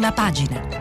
[0.00, 0.78] prima pagina.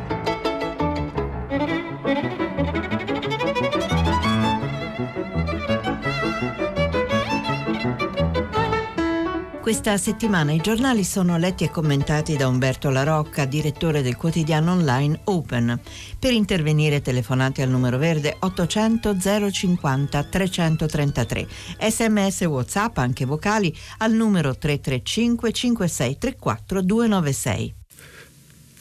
[9.60, 15.20] Questa settimana i giornali sono letti e commentati da Umberto Larocca, direttore del quotidiano online
[15.26, 15.80] Open.
[16.18, 19.18] Per intervenire telefonate al numero verde 800
[19.52, 21.48] 050 333.
[21.90, 27.79] Sms WhatsApp anche vocali al numero 335 5634 296.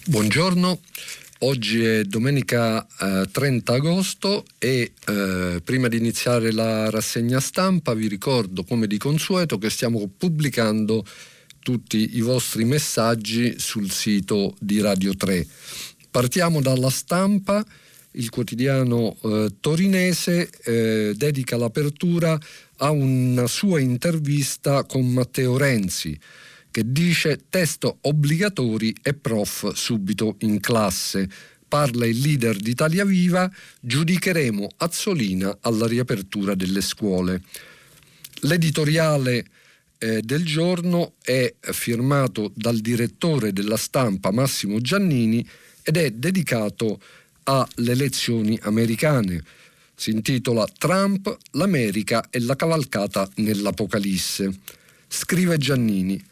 [0.09, 0.81] Buongiorno.
[1.41, 8.09] Oggi è domenica eh, 30 agosto e eh, prima di iniziare la rassegna stampa vi
[8.09, 11.05] ricordo come di consueto che stiamo pubblicando
[11.59, 15.47] tutti i vostri messaggi sul sito di Radio 3.
[16.11, 17.63] Partiamo dalla stampa,
[18.13, 22.39] il quotidiano eh, torinese eh, dedica l'apertura
[22.79, 26.19] a una sua intervista con Matteo Renzi
[26.71, 31.29] che dice testo obbligatori e prof subito in classe.
[31.67, 37.43] Parla il leader di Italia Viva, giudicheremo Azzolina alla riapertura delle scuole.
[38.43, 39.45] L'editoriale
[39.99, 45.47] eh, del giorno è firmato dal direttore della stampa Massimo Giannini
[45.83, 47.01] ed è dedicato
[47.45, 49.43] alle elezioni americane.
[49.95, 54.61] Si intitola Trump, l'America e la cavalcata nell'Apocalisse.
[55.09, 56.23] Scrive Giannini.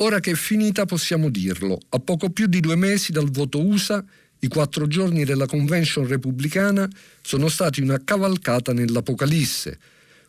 [0.00, 1.80] Ora che è finita possiamo dirlo.
[1.90, 4.04] A poco più di due mesi dal voto USA,
[4.40, 6.86] i quattro giorni della convention repubblicana
[7.22, 9.78] sono stati una cavalcata nell'Apocalisse,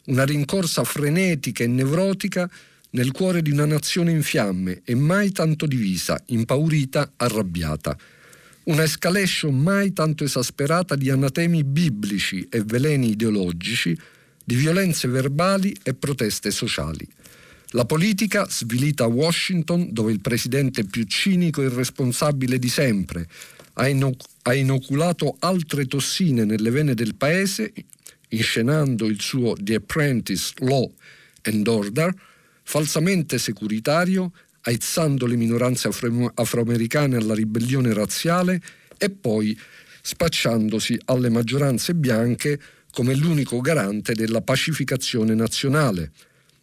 [0.05, 2.49] una rincorsa frenetica e nevrotica
[2.91, 7.97] nel cuore di una nazione in fiamme e mai tanto divisa, impaurita, arrabbiata.
[8.63, 13.97] Una escalation mai tanto esasperata di anatemi biblici e veleni ideologici,
[14.45, 17.05] di violenze verbali e proteste sociali.
[17.71, 23.27] La politica, svilita a Washington, dove il presidente più cinico e irresponsabile di sempre
[23.73, 27.73] ha, inoc- ha inoculato altre tossine nelle vene del paese,
[28.29, 30.89] inscenando il suo The Apprentice Law
[31.43, 32.13] and Order,
[32.63, 34.31] falsamente securitario,
[34.61, 38.61] aizzando le minoranze afro- afroamericane alla ribellione razziale
[38.97, 39.57] e poi
[40.01, 42.59] spacciandosi alle maggioranze bianche
[42.91, 46.11] come l'unico garante della pacificazione nazionale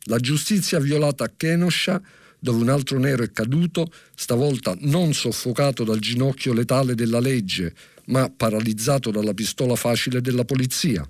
[0.05, 2.01] la giustizia violata a Kenosha,
[2.39, 7.75] dove un altro nero è caduto, stavolta non soffocato dal ginocchio letale della legge,
[8.07, 11.09] ma paralizzato dalla pistola facile della polizia.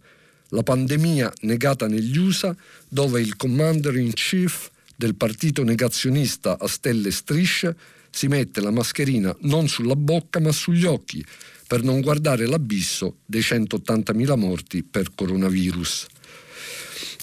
[0.50, 2.54] La pandemia negata negli USA,
[2.88, 7.76] dove il commander in chief del partito negazionista a stelle e strisce
[8.10, 11.24] si mette la mascherina non sulla bocca ma sugli occhi
[11.66, 16.06] per non guardare l'abisso dei 180.000 morti per coronavirus.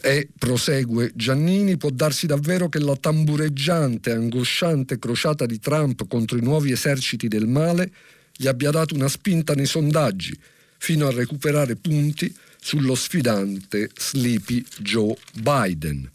[0.03, 6.41] E prosegue Giannini, può darsi davvero che la tambureggiante angosciante crociata di Trump contro i
[6.41, 7.91] nuovi eserciti del male
[8.35, 10.35] gli abbia dato una spinta nei sondaggi,
[10.79, 16.09] fino a recuperare punti sullo sfidante Sleepy Joe Biden.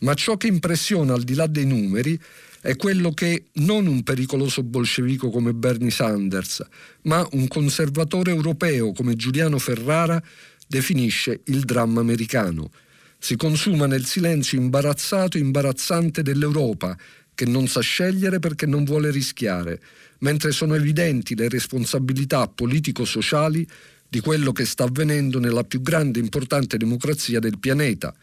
[0.00, 2.20] Ma ciò che impressiona al di là dei numeri
[2.60, 6.62] è quello che non un pericoloso bolscevico come Bernie Sanders,
[7.02, 10.22] ma un conservatore europeo come Giuliano Ferrara
[10.66, 12.70] definisce il dramma americano–
[13.24, 16.94] si consuma nel silenzio imbarazzato e imbarazzante dell'Europa,
[17.34, 19.80] che non sa scegliere perché non vuole rischiare,
[20.18, 23.66] mentre sono evidenti le responsabilità politico-sociali
[24.06, 28.14] di quello che sta avvenendo nella più grande e importante democrazia del pianeta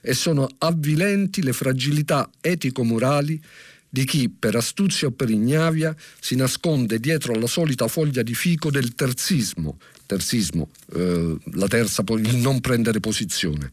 [0.00, 3.42] e sono avvilenti le fragilità etico-morali
[3.88, 8.70] di chi per astuzia o per ignavia si nasconde dietro alla solita foglia di fico
[8.70, 13.72] del terzismo, terzismo eh, la terza, il non prendere posizione.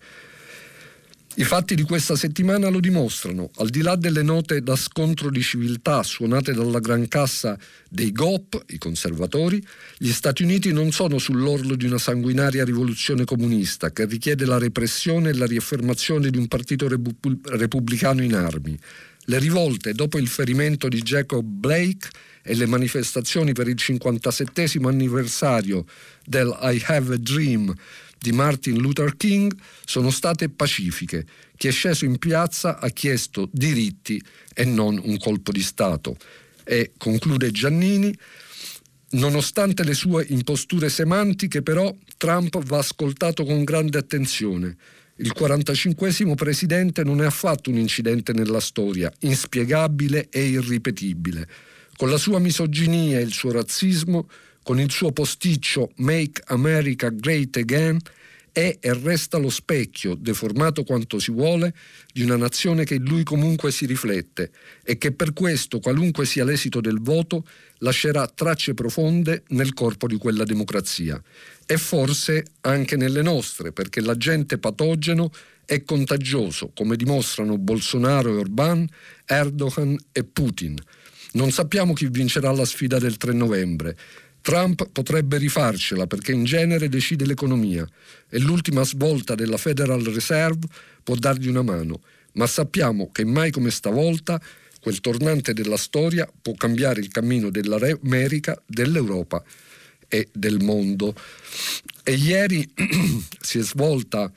[1.41, 3.49] I fatti di questa settimana lo dimostrano.
[3.55, 7.57] Al di là delle note da scontro di civiltà suonate dalla gran cassa
[7.89, 9.59] dei GOP, i conservatori,
[9.97, 15.31] gli Stati Uniti non sono sull'orlo di una sanguinaria rivoluzione comunista che richiede la repressione
[15.31, 18.77] e la riaffermazione di un partito repubblicano in armi.
[19.25, 22.07] Le rivolte dopo il ferimento di Jacob Blake
[22.43, 25.85] e le manifestazioni per il 57 anniversario
[26.23, 27.73] del I Have a Dream
[28.21, 29.51] di Martin Luther King
[29.83, 31.25] sono state pacifiche.
[31.57, 34.21] Chi è sceso in piazza ha chiesto diritti
[34.53, 36.15] e non un colpo di Stato.
[36.63, 38.15] E conclude Giannini,
[39.11, 44.77] nonostante le sue imposture semantiche, però Trump va ascoltato con grande attenzione.
[45.15, 51.47] Il 45 presidente non è affatto un incidente nella storia, inspiegabile e irripetibile.
[51.95, 54.27] Con la sua misoginia e il suo razzismo,
[54.63, 57.99] con il suo posticcio Make America Great Again,
[58.53, 61.73] è e resta lo specchio, deformato quanto si vuole,
[62.11, 64.51] di una nazione che in lui comunque si riflette
[64.83, 67.45] e che per questo, qualunque sia l'esito del voto,
[67.77, 71.21] lascerà tracce profonde nel corpo di quella democrazia.
[71.65, 75.31] E forse anche nelle nostre, perché l'agente patogeno
[75.65, 78.85] è contagioso, come dimostrano Bolsonaro e Orbán,
[79.25, 80.75] Erdogan e Putin.
[81.33, 83.95] Non sappiamo chi vincerà la sfida del 3 novembre.
[84.41, 87.87] Trump potrebbe rifarcela perché in genere decide l'economia
[88.29, 90.67] e l'ultima svolta della Federal Reserve
[91.03, 92.01] può dargli una mano,
[92.33, 94.41] ma sappiamo che mai come stavolta
[94.81, 99.43] quel tornante della storia può cambiare il cammino dell'America, dell'Europa
[100.07, 101.13] e del mondo.
[102.03, 102.67] E ieri
[103.39, 104.31] si è svolta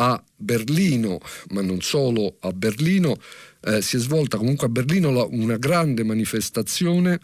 [0.00, 1.18] a Berlino,
[1.48, 3.20] ma non solo a Berlino,
[3.62, 7.18] eh, si è svolta comunque a Berlino la, una grande manifestazione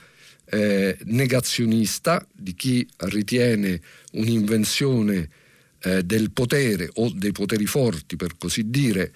[0.46, 3.80] eh, negazionista di chi ritiene
[4.12, 5.28] un'invenzione
[5.82, 9.12] eh, del potere o dei poteri forti, per così dire,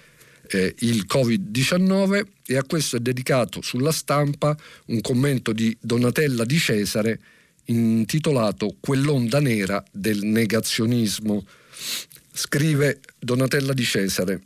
[0.50, 6.58] eh, il Covid-19 e a questo è dedicato sulla stampa un commento di Donatella Di
[6.58, 7.20] Cesare
[7.66, 11.44] intitolato Quell'onda nera del negazionismo.
[12.32, 14.42] Scrive Donatella Di Cesare.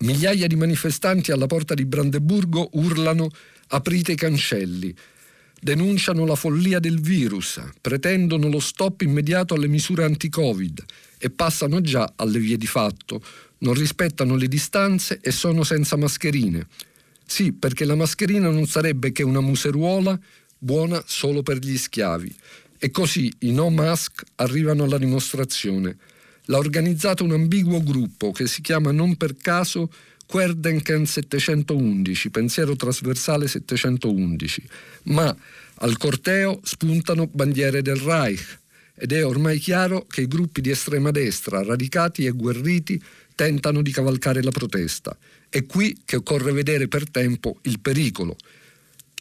[0.00, 3.30] Migliaia di manifestanti alla porta di Brandeburgo urlano
[3.68, 4.94] aprite i cancelli,
[5.60, 10.84] denunciano la follia del virus, pretendono lo stop immediato alle misure anti-Covid
[11.18, 13.22] e passano già alle vie di fatto,
[13.58, 16.66] non rispettano le distanze e sono senza mascherine.
[17.26, 20.18] Sì, perché la mascherina non sarebbe che una museruola
[20.56, 22.34] buona solo per gli schiavi.
[22.78, 25.96] E così i no mask arrivano alla dimostrazione.
[26.44, 29.90] L'ha organizzato un ambiguo gruppo che si chiama non per caso
[30.28, 34.62] Querdenken 711, pensiero trasversale 711,
[35.04, 35.34] ma
[35.76, 38.58] al corteo spuntano bandiere del Reich
[38.94, 43.02] ed è ormai chiaro che i gruppi di estrema destra, radicati e guerriti,
[43.34, 45.16] tentano di cavalcare la protesta.
[45.48, 48.36] È qui che occorre vedere per tempo il pericolo.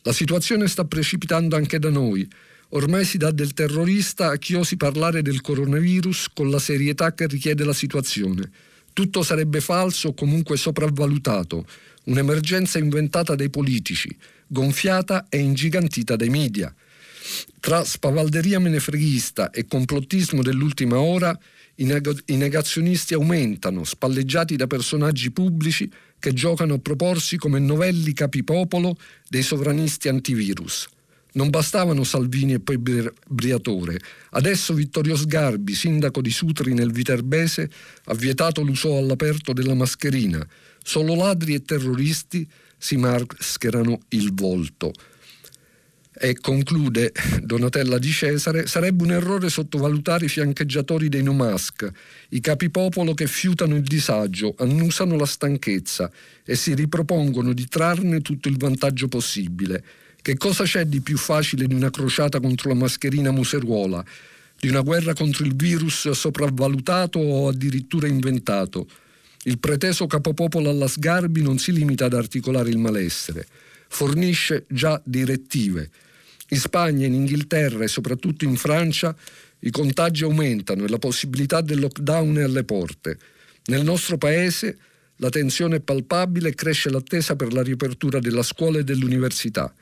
[0.02, 2.28] La situazione sta precipitando anche da noi.
[2.72, 7.28] Ormai si dà del terrorista a chi osi parlare del coronavirus con la serietà che
[7.28, 8.52] richiede la situazione.
[8.98, 11.68] Tutto sarebbe falso o comunque sopravvalutato,
[12.06, 14.10] un'emergenza inventata dai politici,
[14.48, 16.74] gonfiata e ingigantita dai media.
[17.60, 21.38] Tra spavalderia menefreghista e complottismo dell'ultima ora,
[21.76, 28.14] i, neg- i negazionisti aumentano, spalleggiati da personaggi pubblici che giocano a proporsi come novelli
[28.14, 28.98] capipopolo
[29.30, 30.88] dei sovranisti antivirus.
[31.34, 34.00] Non bastavano Salvini e poi Briatore.
[34.32, 37.70] Adesso Vittorio Sgarbi, sindaco di Sutri nel Viterbese,
[38.06, 40.46] ha vietato l'uso all'aperto della mascherina.
[40.82, 42.48] Solo ladri e terroristi
[42.78, 44.94] si mascherano il volto.
[46.20, 47.12] E conclude
[47.44, 51.88] Donatella di Cesare, sarebbe un errore sottovalutare i fiancheggiatori dei Nomask,
[52.30, 56.10] i capipopolo che fiutano il disagio, annusano la stanchezza
[56.44, 59.84] e si ripropongono di trarne tutto il vantaggio possibile.
[60.28, 64.04] Che cosa c'è di più facile di una crociata contro la mascherina museruola,
[64.60, 68.90] di una guerra contro il virus sopravvalutato o addirittura inventato?
[69.44, 73.48] Il preteso capopopolo alla Sgarbi non si limita ad articolare il malessere,
[73.88, 75.90] fornisce già direttive
[76.50, 79.16] in Spagna, in Inghilterra e soprattutto in Francia
[79.60, 83.18] i contagi aumentano e la possibilità del lockdown è alle porte.
[83.68, 84.78] Nel nostro paese
[85.20, 89.74] la tensione è palpabile e cresce l'attesa per la riapertura della scuola e dell'università.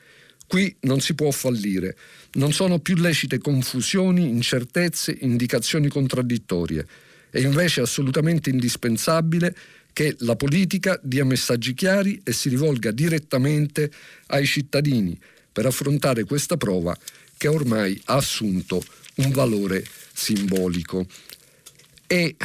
[0.46, 1.96] Qui non si può fallire.
[2.34, 6.86] Non sono più lecite confusioni, incertezze, indicazioni contraddittorie.
[7.30, 9.54] È invece assolutamente indispensabile
[9.92, 13.90] che la politica dia messaggi chiari e si rivolga direttamente
[14.26, 15.18] ai cittadini
[15.50, 16.96] per affrontare questa prova
[17.36, 18.82] che ormai ha assunto
[19.16, 21.06] un valore simbolico.
[22.06, 22.36] E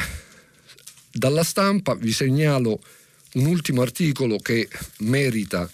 [1.12, 2.80] dalla stampa vi segnalo
[3.34, 4.68] un ultimo articolo che
[5.00, 5.70] merita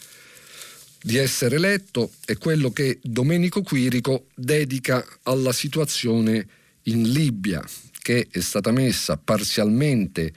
[1.08, 6.46] di essere letto, è quello che Domenico Quirico dedica alla situazione
[6.82, 7.64] in Libia,
[8.02, 10.30] che è stata messa parzialmente,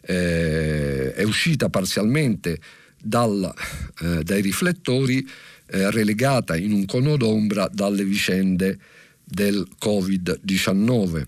[0.00, 2.58] eh, è uscita parzialmente
[2.98, 3.52] dal,
[4.00, 5.28] eh, dai riflettori
[5.66, 8.78] eh, relegata in un cono d'ombra dalle vicende
[9.22, 11.26] del Covid-19.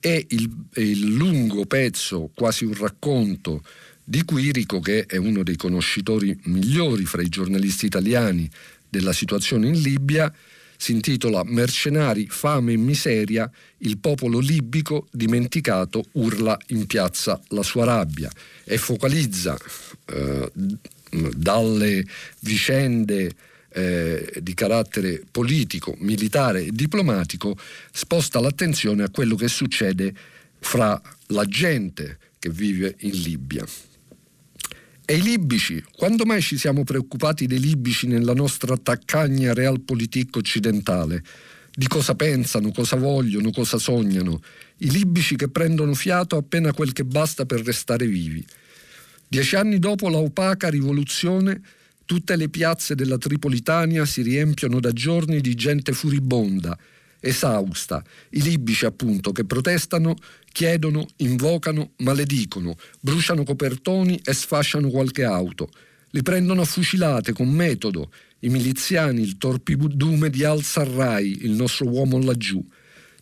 [0.00, 3.62] E il, il lungo pezzo, quasi un racconto,
[4.04, 8.48] di Quirico, che è uno dei conoscitori migliori fra i giornalisti italiani
[8.88, 10.32] della situazione in Libia,
[10.76, 17.84] si intitola Mercenari, fame e miseria, il popolo libico dimenticato urla in piazza la sua
[17.84, 18.30] rabbia
[18.64, 19.56] e focalizza
[20.06, 20.52] eh,
[21.36, 22.04] dalle
[22.40, 23.34] vicende
[23.70, 27.56] eh, di carattere politico, militare e diplomatico,
[27.90, 30.14] sposta l'attenzione a quello che succede
[30.60, 33.64] fra la gente che vive in Libia.
[35.06, 35.84] E i libici?
[35.94, 41.22] Quando mai ci siamo preoccupati dei libici nella nostra taccagna realpolitik occidentale?
[41.74, 44.40] Di cosa pensano, cosa vogliono, cosa sognano?
[44.78, 48.42] I libici che prendono fiato appena quel che basta per restare vivi.
[49.28, 51.60] Dieci anni dopo la opaca rivoluzione,
[52.06, 56.78] tutte le piazze della Tripolitania si riempiono da giorni di gente furibonda,
[57.20, 60.16] esausta, i libici appunto che protestano,
[60.54, 65.68] chiedono, invocano, maledicono, bruciano copertoni e sfasciano qualche auto.
[66.10, 72.20] Li prendono a fucilate con metodo, i miliziani, il torpidume di Al-Sarrai, il nostro uomo
[72.20, 72.64] laggiù.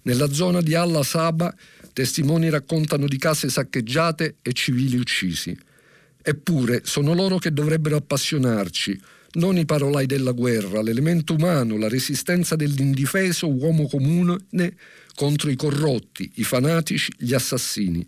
[0.02, 1.54] Nella zona di Al-Asaba
[1.94, 5.56] testimoni raccontano di case saccheggiate e civili uccisi.
[6.20, 9.00] Eppure sono loro che dovrebbero appassionarci,
[9.34, 14.36] non i parolai della guerra, l'elemento umano, la resistenza dell'indifeso uomo comune
[15.14, 18.06] contro i corrotti, i fanatici, gli assassini.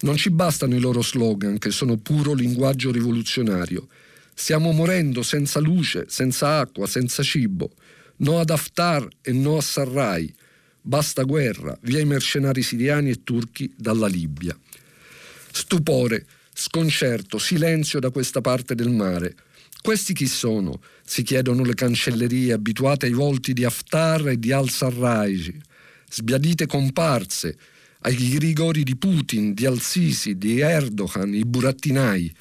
[0.00, 3.88] Non ci bastano i loro slogan, che sono puro linguaggio rivoluzionario.
[4.34, 7.70] Stiamo morendo senza luce, senza acqua, senza cibo.
[8.16, 10.32] No ad Haftar e no a Sarrai.
[10.80, 14.56] Basta guerra, via i mercenari siriani e turchi dalla Libia.
[15.52, 19.36] Stupore, sconcerto, silenzio da questa parte del mare.
[19.80, 20.80] Questi chi sono?
[21.04, 25.50] Si chiedono le cancellerie abituate ai volti di Haftar e di al-Sarraj,
[26.12, 27.56] sbiadite comparse,
[28.00, 32.34] ai rigori di Putin, di Al-Sisi, di Erdogan, i burattinai.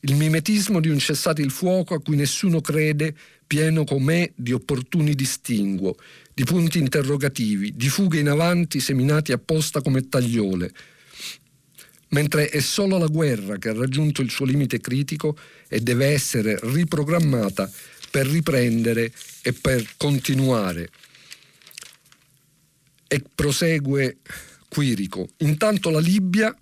[0.00, 3.14] Il mimetismo di un cessate il fuoco a cui nessuno crede,
[3.46, 5.96] pieno com'è di opportuni distinguo,
[6.32, 10.72] di punti interrogativi, di fughe in avanti seminati apposta come tagliole,
[12.10, 15.36] mentre è solo la guerra che ha raggiunto il suo limite critico
[15.68, 17.70] e deve essere riprogrammata
[18.10, 19.12] per riprendere
[19.42, 20.88] e per continuare.
[23.12, 24.18] E prosegue
[24.68, 25.30] Quirico.
[25.38, 26.56] Intanto la Libia,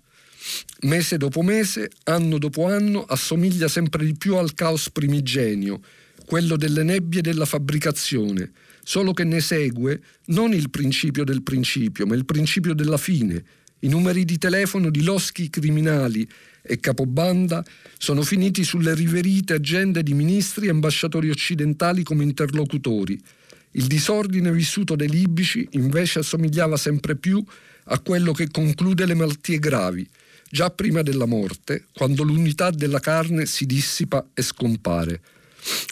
[0.81, 5.79] mese dopo mese, anno dopo anno, assomiglia sempre di più al caos primigenio,
[6.25, 8.49] quello delle nebbie della fabbricazione,
[8.83, 13.43] solo che ne segue non il principio del principio, ma il principio della fine,
[13.81, 16.27] i numeri di telefono di loschi criminali
[16.63, 17.63] e capobanda
[17.99, 23.21] sono finiti sulle riverite agende di ministri e ambasciatori occidentali come interlocutori.
[23.71, 27.43] Il disordine vissuto dai libici invece assomigliava sempre più
[27.85, 30.07] a quello che conclude le malattie gravi,
[30.49, 35.21] già prima della morte, quando l'unità della carne si dissipa e scompare.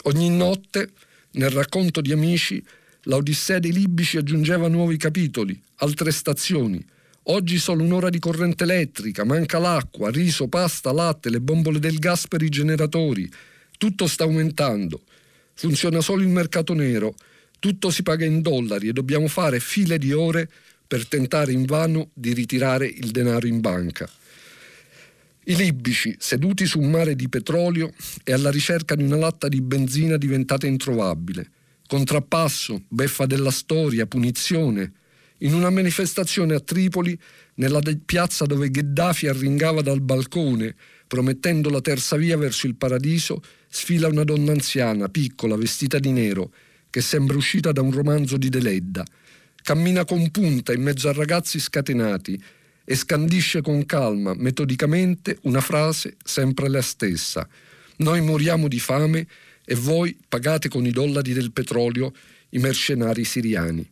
[0.04, 0.92] Ogni notte,
[1.32, 2.64] nel racconto di amici,
[3.04, 6.84] l'Odissea dei libici aggiungeva nuovi capitoli, altre stazioni,
[7.30, 12.26] Oggi solo un'ora di corrente elettrica, manca l'acqua, riso, pasta, latte, le bombole del gas
[12.26, 13.30] per i generatori.
[13.78, 15.02] Tutto sta aumentando.
[15.54, 17.16] Funziona solo il mercato nero.
[17.60, 20.50] Tutto si paga in dollari e dobbiamo fare file di ore
[20.88, 24.10] per tentare invano di ritirare il denaro in banca.
[25.46, 29.62] I libici, seduti su un mare di petrolio e alla ricerca di una latta di
[29.62, 31.50] benzina diventata introvabile.
[31.88, 34.92] Contrappasso, beffa della storia, punizione,
[35.40, 37.18] in una manifestazione a Tripoli,
[37.56, 40.76] nella piazza dove Gheddafi arringava dal balcone,
[41.08, 46.52] promettendo la terza via verso il paradiso, sfila una donna anziana, piccola, vestita di nero,
[46.98, 49.06] che sembra uscita da un romanzo di Deledda.
[49.62, 52.42] Cammina con punta in mezzo a ragazzi scatenati
[52.84, 57.48] e scandisce con calma, metodicamente, una frase sempre la stessa.
[57.98, 59.28] Noi moriamo di fame
[59.64, 62.12] e voi pagate con i dollari del petrolio
[62.50, 63.88] i mercenari siriani.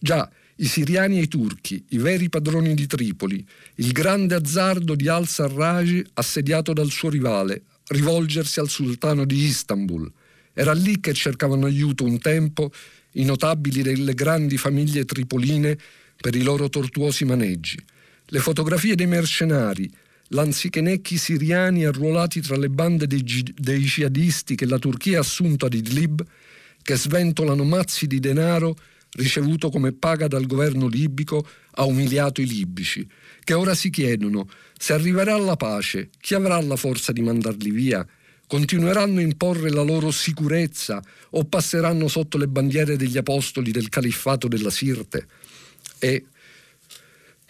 [0.00, 3.46] Già, i siriani e i turchi, i veri padroni di Tripoli,
[3.76, 10.10] il grande azzardo di al-Sarraj assediato dal suo rivale, rivolgersi al sultano di Istanbul.
[10.52, 12.70] Era lì che cercavano aiuto un tempo
[13.12, 15.76] i notabili delle grandi famiglie tripoline
[16.16, 17.78] per i loro tortuosi maneggi.
[18.26, 19.90] Le fotografie dei mercenari,
[20.28, 23.22] lanzichenecchi siriani arruolati tra le bande dei,
[23.54, 26.24] dei jihadisti che la Turchia ha assunto ad Idlib,
[26.82, 28.76] che sventolano mazzi di denaro
[29.14, 33.06] ricevuto come paga dal governo libico, ha umiliato i libici,
[33.44, 38.06] che ora si chiedono se arriverà la pace, chi avrà la forza di mandarli via?
[38.52, 44.46] Continueranno a imporre la loro sicurezza o passeranno sotto le bandiere degli apostoli del califfato
[44.46, 45.26] della Sirte?
[45.98, 46.26] E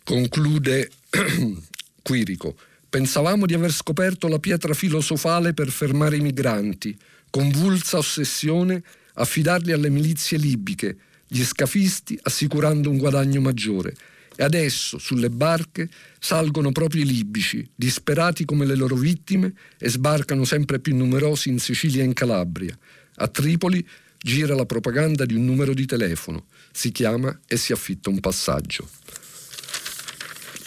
[0.04, 0.88] conclude
[2.02, 2.56] Quirico.
[2.88, 6.96] Pensavamo di aver scoperto la pietra filosofale per fermare i migranti,
[7.30, 8.80] convulsa ossessione
[9.14, 13.96] affidarli alle milizie libiche, gli scafisti assicurando un guadagno maggiore.
[14.34, 20.44] E adesso sulle barche salgono proprio i libici, disperati come le loro vittime, e sbarcano
[20.44, 22.76] sempre più numerosi in Sicilia e in Calabria.
[23.16, 23.86] A Tripoli
[24.18, 28.88] gira la propaganda di un numero di telefono, si chiama e si affitta un passaggio.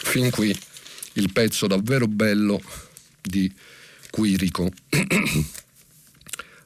[0.06, 0.56] Fin qui
[1.14, 2.62] il pezzo davvero bello
[3.20, 3.52] di
[4.10, 4.70] Quirico.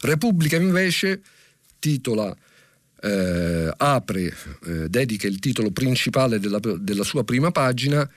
[0.00, 1.22] Repubblica invece
[1.78, 2.36] titola
[3.02, 4.34] eh, apre,
[4.66, 8.08] eh, dedica il titolo principale della, della sua prima pagina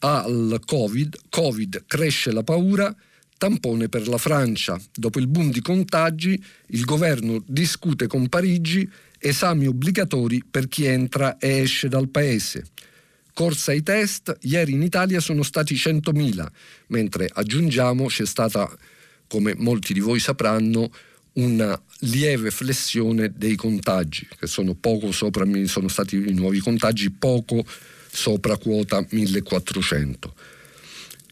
[0.00, 2.94] al Covid, Covid cresce la paura,
[3.36, 4.78] tampone per la Francia.
[4.94, 11.38] Dopo il boom di contagi, il governo discute con Parigi esami obbligatori per chi entra
[11.38, 12.66] e esce dal paese.
[13.32, 16.46] Corsa ai test, ieri in Italia sono stati 100.000,
[16.88, 18.68] mentre aggiungiamo c'è stata,
[19.28, 20.90] come molti di voi sapranno,
[21.38, 24.76] una lieve flessione dei contagi, che sono
[25.10, 27.64] sopra, sono stati i nuovi contagi poco
[28.10, 30.34] sopra quota 1400.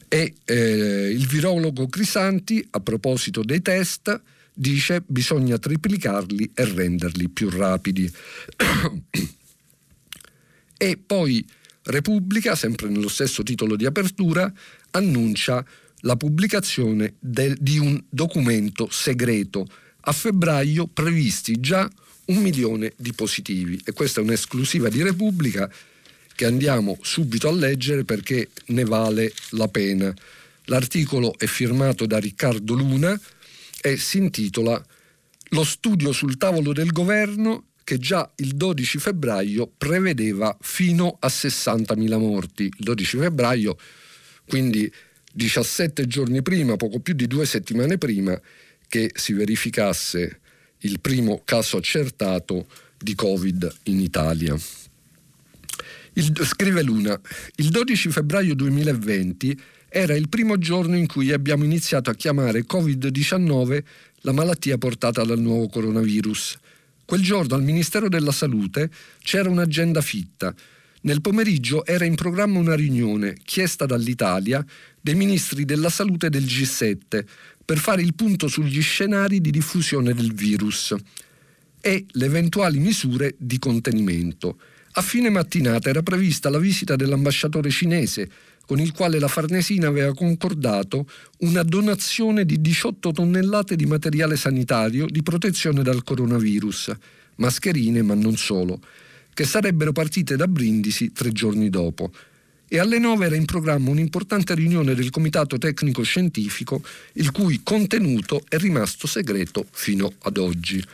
[0.08, 4.20] E eh, il virologo Crisanti, a proposito dei test,
[4.52, 8.10] dice bisogna triplicarli e renderli più rapidi.
[10.78, 11.44] e poi
[11.82, 14.52] Repubblica, sempre nello stesso titolo di apertura,
[14.90, 15.64] annuncia
[16.00, 19.66] la pubblicazione de, di un documento segreto
[20.08, 21.88] a febbraio previsti già
[22.26, 25.70] un milione di positivi e questa è un'esclusiva di Repubblica
[26.34, 30.14] che andiamo subito a leggere perché ne vale la pena.
[30.64, 33.18] L'articolo è firmato da Riccardo Luna
[33.80, 34.84] e si intitola
[35.50, 42.18] Lo studio sul tavolo del governo che già il 12 febbraio prevedeva fino a 60.000
[42.18, 42.64] morti.
[42.64, 43.76] Il 12 febbraio,
[44.46, 44.92] quindi
[45.32, 48.38] 17 giorni prima, poco più di due settimane prima,
[48.88, 50.40] che si verificasse
[50.80, 52.66] il primo caso accertato
[52.98, 54.56] di Covid in Italia.
[56.14, 57.18] Il, scrive Luna,
[57.56, 63.82] il 12 febbraio 2020 era il primo giorno in cui abbiamo iniziato a chiamare Covid-19
[64.20, 66.58] la malattia portata dal nuovo coronavirus.
[67.04, 68.90] Quel giorno al Ministero della Salute
[69.20, 70.54] c'era un'agenda fitta.
[71.02, 74.64] Nel pomeriggio era in programma una riunione chiesta dall'Italia
[75.00, 77.24] dei ministri della salute del G7
[77.66, 80.94] per fare il punto sugli scenari di diffusione del virus
[81.80, 84.58] e le eventuali misure di contenimento.
[84.92, 88.30] A fine mattinata era prevista la visita dell'ambasciatore cinese,
[88.64, 91.08] con il quale la Farnesina aveva concordato
[91.40, 96.92] una donazione di 18 tonnellate di materiale sanitario di protezione dal coronavirus,
[97.36, 98.80] mascherine ma non solo,
[99.34, 102.12] che sarebbero partite da Brindisi tre giorni dopo
[102.68, 106.82] e alle 9 era in programma un'importante riunione del Comitato Tecnico Scientifico,
[107.14, 110.84] il cui contenuto è rimasto segreto fino ad oggi.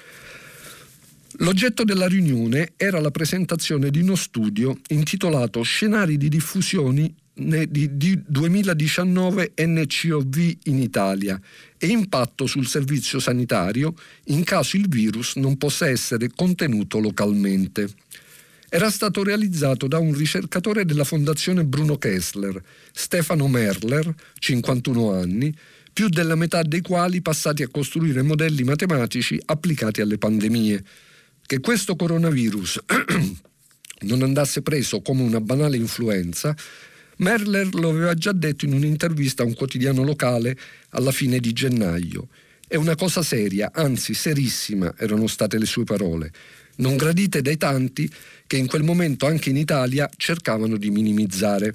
[1.36, 9.52] L'oggetto della riunione era la presentazione di uno studio intitolato Scenari di diffusione di 2019
[9.56, 11.40] NCOV in Italia
[11.78, 13.94] e impatto sul servizio sanitario
[14.26, 17.88] in caso il virus non possa essere contenuto localmente
[18.74, 22.58] era stato realizzato da un ricercatore della Fondazione Bruno Kessler,
[22.90, 25.54] Stefano Merler, 51 anni,
[25.92, 30.82] più della metà dei quali passati a costruire modelli matematici applicati alle pandemie.
[31.44, 32.80] Che questo coronavirus
[34.08, 36.56] non andasse preso come una banale influenza,
[37.16, 40.56] Merler lo aveva già detto in un'intervista a un quotidiano locale
[40.92, 42.28] alla fine di gennaio.
[42.66, 46.32] È una cosa seria, anzi serissima, erano state le sue parole
[46.76, 48.10] non gradite dai tanti
[48.46, 51.74] che in quel momento anche in Italia cercavano di minimizzare.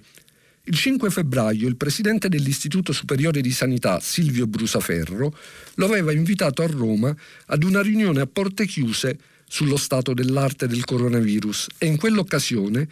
[0.64, 5.34] Il 5 febbraio il presidente dell'Istituto Superiore di Sanità, Silvio Brusaferro,
[5.76, 10.84] lo aveva invitato a Roma ad una riunione a porte chiuse sullo stato dell'arte del
[10.84, 12.88] coronavirus e in quell'occasione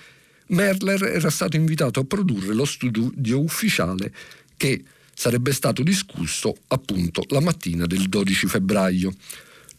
[0.48, 4.14] Merler era stato invitato a produrre lo studio ufficiale
[4.56, 9.14] che sarebbe stato discusso appunto la mattina del 12 febbraio.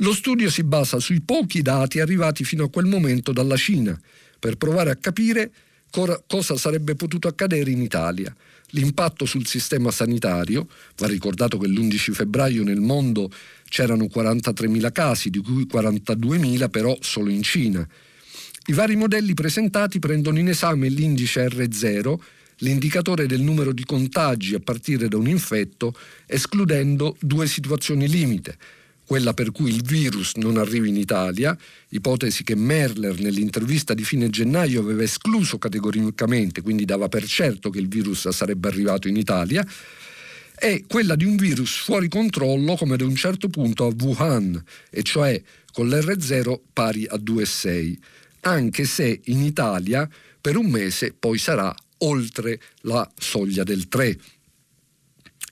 [0.01, 3.99] Lo studio si basa sui pochi dati arrivati fino a quel momento dalla Cina
[4.39, 5.51] per provare a capire
[6.27, 8.35] cosa sarebbe potuto accadere in Italia.
[8.71, 13.31] L'impatto sul sistema sanitario, va ricordato che l'11 febbraio nel mondo
[13.71, 17.89] c'erano 43.000 casi, di cui 42.000 però solo in Cina.
[18.67, 22.19] I vari modelli presentati prendono in esame l'indice R0,
[22.57, 28.59] l'indicatore del numero di contagi a partire da un infetto, escludendo due situazioni limite
[29.07, 31.57] quella per cui il virus non arrivi in Italia,
[31.91, 37.79] ipotesi che Merler nell'intervista di fine gennaio aveva escluso categoricamente, quindi dava per certo che
[37.79, 39.65] il virus sarebbe arrivato in Italia,
[40.59, 45.03] è quella di un virus fuori controllo come ad un certo punto a Wuhan, e
[45.03, 45.41] cioè
[45.73, 47.97] con l'R0 pari a 2,6,
[48.41, 50.09] anche se in Italia
[50.41, 54.19] per un mese poi sarà oltre la soglia del 3.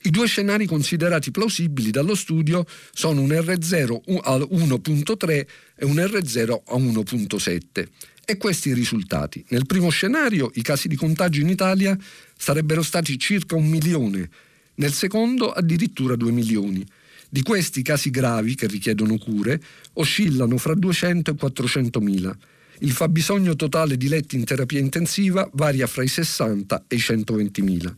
[0.05, 2.63] I due scenari considerati plausibili dallo studio
[2.93, 7.87] sono un R0 a 1.3 e un R0 a 1.7.
[8.23, 9.43] E questi i risultati.
[9.49, 11.97] Nel primo scenario i casi di contagio in Italia
[12.37, 14.29] sarebbero stati circa un milione,
[14.75, 16.85] nel secondo addirittura due milioni.
[17.27, 19.59] Di questi i casi gravi che richiedono cure
[19.93, 22.37] oscillano fra 200 e 400 mila.
[22.81, 27.61] Il fabbisogno totale di letti in terapia intensiva varia fra i 60 e i 120
[27.63, 27.95] mila.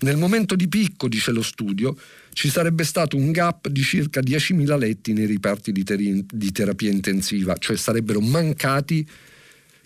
[0.00, 1.96] Nel momento di picco, dice lo studio,
[2.32, 6.90] ci sarebbe stato un gap di circa 10.000 letti nei riparti di, ter- di terapia
[6.90, 9.06] intensiva, cioè sarebbero mancati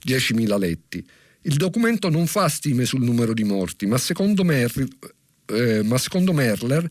[0.05, 1.07] 10.000 letti.
[1.43, 4.89] Il documento non fa stime sul numero di morti, ma secondo, Mer-
[5.47, 6.87] eh, ma secondo Merler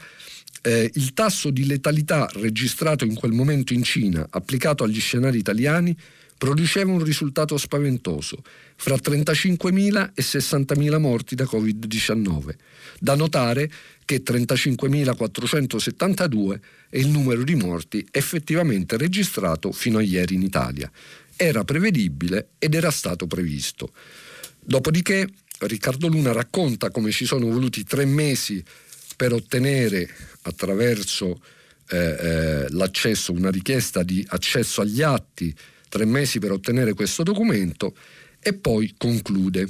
[0.61, 5.95] eh, il tasso di letalità registrato in quel momento in Cina, applicato agli scenari italiani,
[6.39, 8.41] produceva un risultato spaventoso,
[8.77, 12.55] fra 35.000 e 60.000 morti da Covid-19.
[12.97, 13.69] Da notare
[14.05, 20.89] che 35.472 è il numero di morti effettivamente registrato fino a ieri in Italia.
[21.35, 23.91] Era prevedibile ed era stato previsto.
[24.61, 25.27] Dopodiché
[25.59, 28.63] Riccardo Luna racconta come ci sono voluti tre mesi
[29.17, 30.09] per ottenere
[30.43, 31.41] attraverso
[31.89, 35.53] eh, eh, l'accesso, una richiesta di accesso agli atti
[35.89, 37.95] tre mesi per ottenere questo documento
[38.39, 39.67] e poi conclude.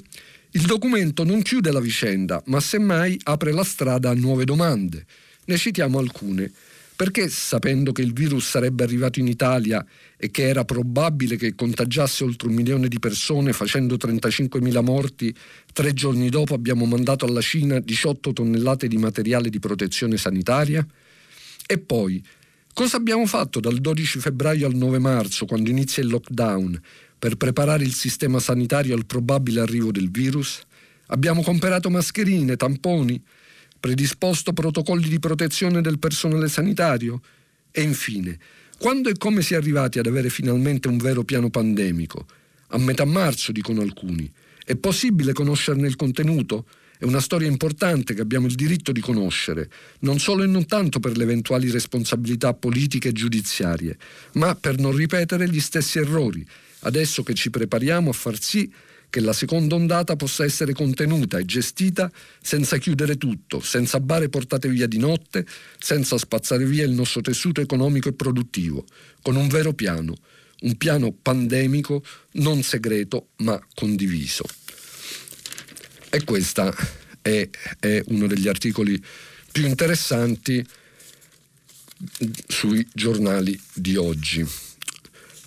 [0.51, 5.05] Il documento non chiude la vicenda, ma semmai apre la strada a nuove domande.
[5.45, 6.51] Ne citiamo alcune.
[6.99, 9.85] Perché sapendo che il virus sarebbe arrivato in Italia
[10.17, 15.33] e che era probabile che contagiasse oltre un milione di persone facendo 35.000 morti,
[15.71, 20.85] tre giorni dopo abbiamo mandato alla Cina 18 tonnellate di materiale di protezione sanitaria?
[21.65, 22.21] E poi,
[22.79, 26.81] Cosa abbiamo fatto dal 12 febbraio al 9 marzo, quando inizia il lockdown,
[27.19, 30.61] per preparare il sistema sanitario al probabile arrivo del virus?
[31.07, 33.21] Abbiamo comprato mascherine, tamponi,
[33.77, 37.19] predisposto protocolli di protezione del personale sanitario?
[37.69, 38.39] E infine,
[38.77, 42.27] quando e come si è arrivati ad avere finalmente un vero piano pandemico?
[42.69, 44.31] A metà marzo, dicono alcuni.
[44.63, 46.65] È possibile conoscerne il contenuto?
[47.01, 50.99] È una storia importante che abbiamo il diritto di conoscere, non solo e non tanto
[50.99, 53.97] per le eventuali responsabilità politiche e giudiziarie,
[54.33, 56.45] ma per non ripetere gli stessi errori,
[56.79, 58.69] adesso che ci prepariamo a far sì
[59.09, 64.67] che la seconda ondata possa essere contenuta e gestita senza chiudere tutto, senza bare portate
[64.67, 65.45] via di notte,
[65.77, 68.83] senza spazzare via il nostro tessuto economico e produttivo,
[69.21, 70.15] con un vero piano,
[70.63, 74.43] un piano pandemico non segreto ma condiviso.
[76.09, 76.75] E questo
[77.21, 77.47] è,
[77.79, 79.01] è uno degli articoli
[79.51, 80.65] più interessanti
[82.47, 84.45] sui giornali di oggi.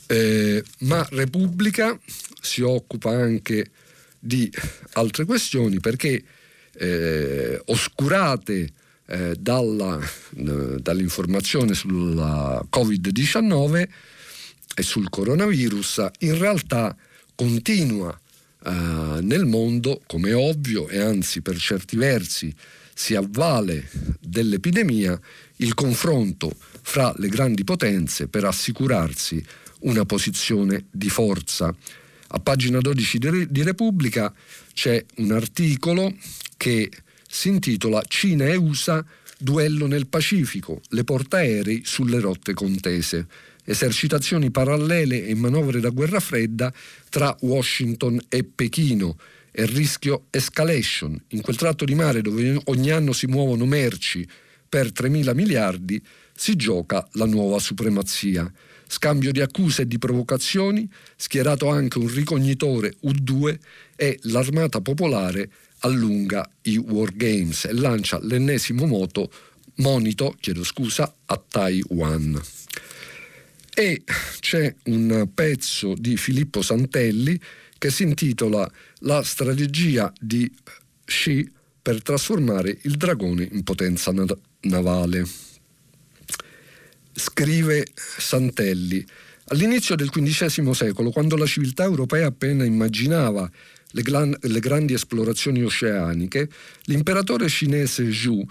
[0.07, 1.98] Eh, ma Repubblica
[2.40, 3.70] si occupa anche
[4.18, 4.51] di
[4.92, 6.22] altre questioni perché
[6.75, 8.72] eh, oscurate
[9.07, 9.98] eh, dalla,
[10.37, 13.88] eh, dall'informazione sulla Covid-19
[14.75, 16.96] e sul coronavirus, in realtà
[17.35, 18.18] continua
[18.64, 22.55] uh, nel mondo, come ovvio, e anzi per certi versi
[22.94, 23.88] si avvale
[24.20, 25.18] dell'epidemia,
[25.57, 29.42] il confronto fra le grandi potenze per assicurarsi
[29.81, 31.75] una posizione di forza.
[32.35, 34.33] A pagina 12 di Repubblica
[34.72, 36.14] c'è un articolo
[36.57, 36.90] che
[37.29, 39.05] si intitola Cina e USA,
[39.38, 43.27] duello nel Pacifico, le portaerei sulle rotte contese
[43.64, 46.72] esercitazioni parallele e manovre da guerra fredda
[47.09, 49.16] tra Washington e Pechino
[49.51, 51.20] e rischio escalation.
[51.29, 54.27] In quel tratto di mare dove ogni anno si muovono merci
[54.68, 56.03] per 3.000 miliardi
[56.35, 58.51] si gioca la nuova supremazia.
[58.88, 63.59] Scambio di accuse e di provocazioni, schierato anche un ricognitore U2
[63.96, 69.31] e l'armata popolare allunga i wargames e lancia l'ennesimo moto,
[69.77, 72.40] monito chiedo scusa, a Taiwan.
[73.74, 74.02] E
[74.40, 77.40] c'è un pezzo di Filippo Santelli
[77.78, 80.50] che si intitola La strategia di
[81.04, 84.12] Xi per trasformare il dragone in potenza
[84.61, 85.26] navale.
[87.14, 89.04] Scrive Santelli,
[89.46, 93.50] all'inizio del XV secolo, quando la civiltà europea appena immaginava
[93.92, 96.48] le, gran- le grandi esplorazioni oceaniche,
[96.85, 98.46] l'imperatore cinese Zhu,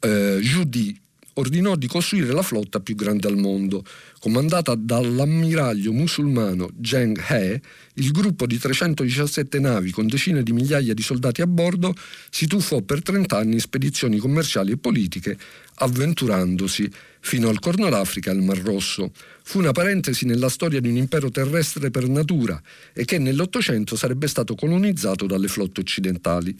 [0.00, 1.00] eh, Zhu Di
[1.40, 3.84] ordinò di costruire la flotta più grande al mondo.
[4.18, 7.60] Comandata dall'ammiraglio musulmano Zheng He,
[7.94, 11.94] il gruppo di 317 navi con decine di migliaia di soldati a bordo
[12.30, 15.36] si tuffò per 30 anni in spedizioni commerciali e politiche,
[15.76, 19.12] avventurandosi fino al Corno d'Africa e al Mar Rosso.
[19.42, 22.60] Fu una parentesi nella storia di un impero terrestre per natura
[22.92, 26.56] e che nell'Ottocento sarebbe stato colonizzato dalle flotte occidentali.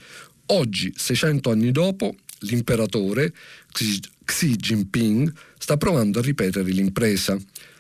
[0.47, 3.33] Oggi, 600 anni dopo, l'imperatore
[3.73, 7.39] Xi Jinping sta provando a ripetere l'impresa,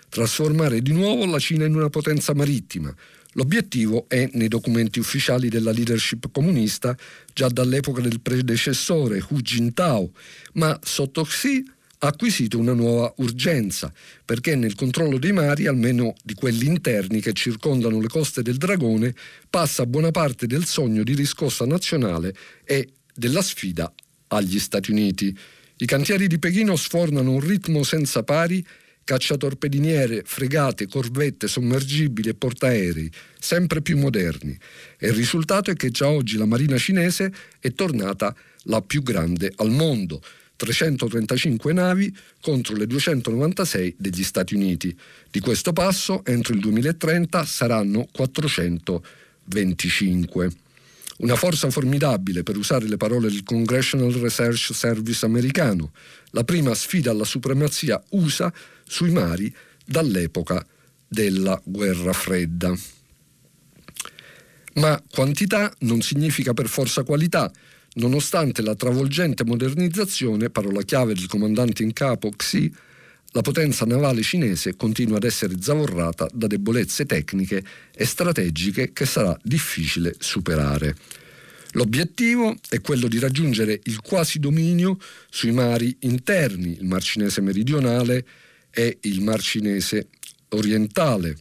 [0.09, 2.94] trasformare di nuovo la Cina in una potenza marittima.
[3.35, 6.96] L'obiettivo è, nei documenti ufficiali della leadership comunista,
[7.33, 10.11] già dall'epoca del predecessore Hu Jintao,
[10.55, 11.64] ma sotto Xi
[12.03, 13.92] ha acquisito una nuova urgenza,
[14.25, 19.14] perché nel controllo dei mari, almeno di quelli interni che circondano le coste del Dragone,
[19.49, 23.92] passa buona parte del sogno di riscossa nazionale e della sfida
[24.31, 25.35] agli Stati Uniti.
[25.77, 28.62] I cantieri di Pechino sfornano un ritmo senza pari
[29.03, 34.57] cacciatorpediniere, fregate, corvette, sommergibili e portaerei, sempre più moderni.
[34.99, 38.33] E il risultato è che già oggi la marina cinese è tornata
[38.64, 40.23] la più grande al mondo.
[40.55, 44.97] 335 navi contro le 296 degli Stati Uniti.
[45.31, 50.69] Di questo passo, entro il 2030 saranno 425.
[51.20, 55.92] Una forza formidabile, per usare le parole del Congressional Research Service americano,
[56.30, 58.50] la prima sfida alla supremazia USA
[58.87, 59.54] sui mari
[59.85, 60.64] dall'epoca
[61.06, 62.74] della guerra fredda.
[64.74, 67.52] Ma quantità non significa per forza qualità,
[67.94, 72.72] nonostante la travolgente modernizzazione, parola chiave del comandante in capo Xi,
[73.33, 77.62] la potenza navale cinese continua ad essere zavorrata da debolezze tecniche
[77.95, 80.97] e strategiche che sarà difficile superare.
[81.73, 84.99] L'obiettivo è quello di raggiungere il quasi dominio
[85.31, 88.27] sui mari interni, il Mar Cinese meridionale
[88.71, 90.09] e il Mar Cinese
[90.49, 91.37] orientale,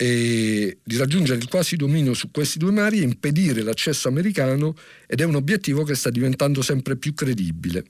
[0.00, 4.76] e di raggiungere il quasi dominio su questi due mari e impedire l'accesso americano
[5.08, 7.84] ed è un obiettivo che sta diventando sempre più credibile.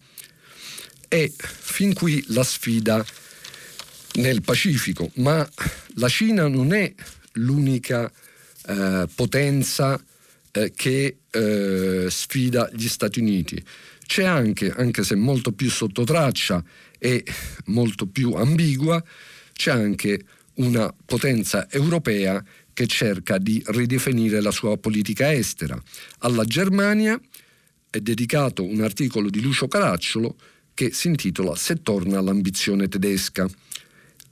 [1.08, 3.04] E fin qui la sfida
[4.14, 5.48] nel Pacifico, ma
[5.94, 6.92] la Cina non è
[7.32, 8.10] l'unica
[8.66, 9.98] eh, potenza
[10.52, 13.62] eh, che eh, sfida gli Stati Uniti.
[14.06, 16.62] C'è anche, anche se molto più sotto traccia
[16.98, 17.24] e
[17.66, 19.02] molto più ambigua,
[19.52, 25.80] c'è anche una potenza europea che cerca di ridefinire la sua politica estera.
[26.18, 27.20] Alla Germania
[27.90, 30.36] è dedicato un articolo di Lucio Caracciolo
[30.78, 33.48] che si intitola Se torna l'ambizione tedesca.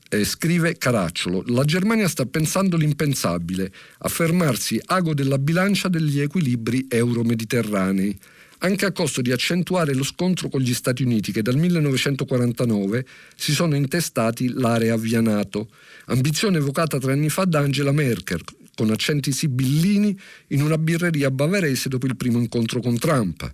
[0.09, 6.87] Eh, scrive Caracciolo, la Germania sta pensando l'impensabile, a fermarsi ago della bilancia degli equilibri
[6.89, 8.17] euro-mediterranei,
[8.59, 13.05] anche a costo di accentuare lo scontro con gli Stati Uniti che dal 1949
[13.35, 15.69] si sono intestati l'area via NATO,
[16.05, 18.41] ambizione evocata tre anni fa da Angela Merkel,
[18.77, 20.17] con accenti sibillini
[20.51, 23.53] in una birreria bavarese dopo il primo incontro con Trump.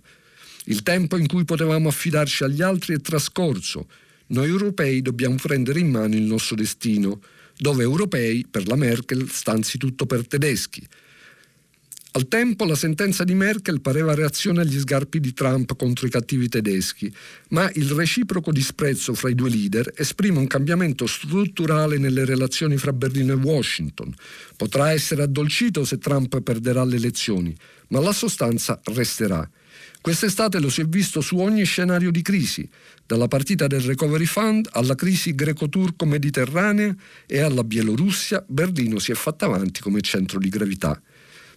[0.65, 3.87] Il tempo in cui potevamo affidarci agli altri è trascorso.
[4.27, 7.21] Noi europei dobbiamo prendere in mano il nostro destino,
[7.57, 10.87] dove europei, per la Merkel, sta anzitutto per tedeschi.
[12.15, 16.47] Al tempo la sentenza di Merkel pareva reazione agli sgarpi di Trump contro i cattivi
[16.47, 17.11] tedeschi,
[17.49, 22.93] ma il reciproco disprezzo fra i due leader esprime un cambiamento strutturale nelle relazioni fra
[22.93, 24.13] Berlino e Washington.
[24.55, 27.55] Potrà essere addolcito se Trump perderà le elezioni,
[27.87, 29.49] ma la sostanza resterà.
[30.03, 32.67] Quest'estate lo si è visto su ogni scenario di crisi,
[33.05, 36.93] dalla partita del Recovery Fund alla crisi greco-turco-mediterranea
[37.25, 41.01] e alla Bielorussia, Berlino si è fatta avanti come centro di gravità,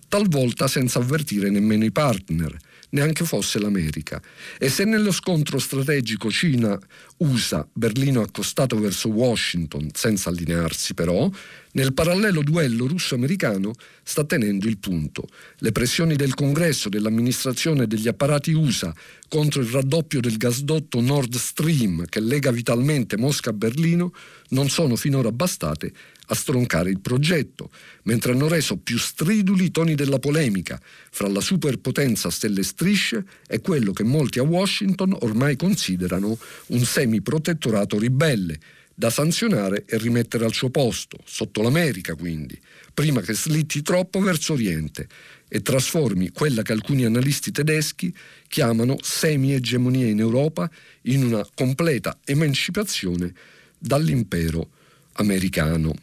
[0.07, 2.57] talvolta senza avvertire nemmeno i partner
[2.91, 4.21] neanche fosse l'America.
[4.59, 11.31] E se nello scontro strategico Cina-USA Berlino ha accostato verso Washington senza allinearsi però,
[11.73, 13.73] nel parallelo duello russo-americano
[14.03, 15.29] sta tenendo il punto.
[15.59, 18.95] Le pressioni del Congresso, dell'amministrazione e degli apparati USA
[19.29, 24.13] contro il raddoppio del gasdotto Nord Stream che lega vitalmente Mosca a Berlino
[24.51, 25.93] non sono finora bastate
[26.27, 27.71] a stroncare il progetto,
[28.05, 33.61] mentre hanno reso più striduli i toni della polemica fra la superpotenza stelle strisce e
[33.61, 38.59] quello che molti a Washington ormai considerano un semi-protettorato ribelle,
[38.99, 42.59] da sanzionare e rimettere al suo posto, sotto l'America quindi,
[42.95, 45.07] prima che slitti troppo verso Oriente
[45.49, 48.13] e trasformi quella che alcuni analisti tedeschi
[48.49, 50.69] chiamano semi-egemonia in Europa
[51.03, 53.35] in una completa emancipazione
[53.79, 54.71] dall'impero
[55.13, 55.95] americano.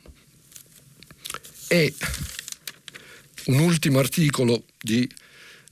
[1.67, 1.93] E
[3.45, 5.09] un ultimo articolo di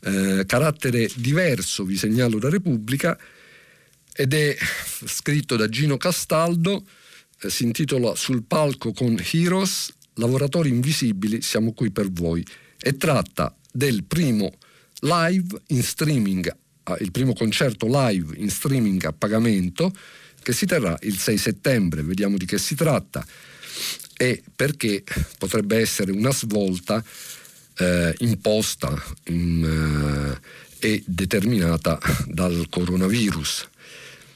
[0.02, 3.18] eh, carattere diverso, vi segnalo da Repubblica,
[4.14, 4.58] ed è
[5.06, 6.86] scritto da Gino Castaldo,
[7.42, 12.46] eh, si intitola Sul palco con Heroes, lavoratori invisibili, siamo qui per voi,
[12.80, 14.52] e tratta del primo
[15.02, 19.94] live in streaming, eh, il primo concerto live in streaming a pagamento
[20.42, 23.26] che si terrà il 6 settembre, vediamo di che si tratta
[24.22, 25.04] e perché
[25.40, 27.04] potrebbe essere una svolta
[27.78, 28.94] eh, imposta
[29.30, 30.38] in,
[30.78, 33.68] è determinata dal coronavirus.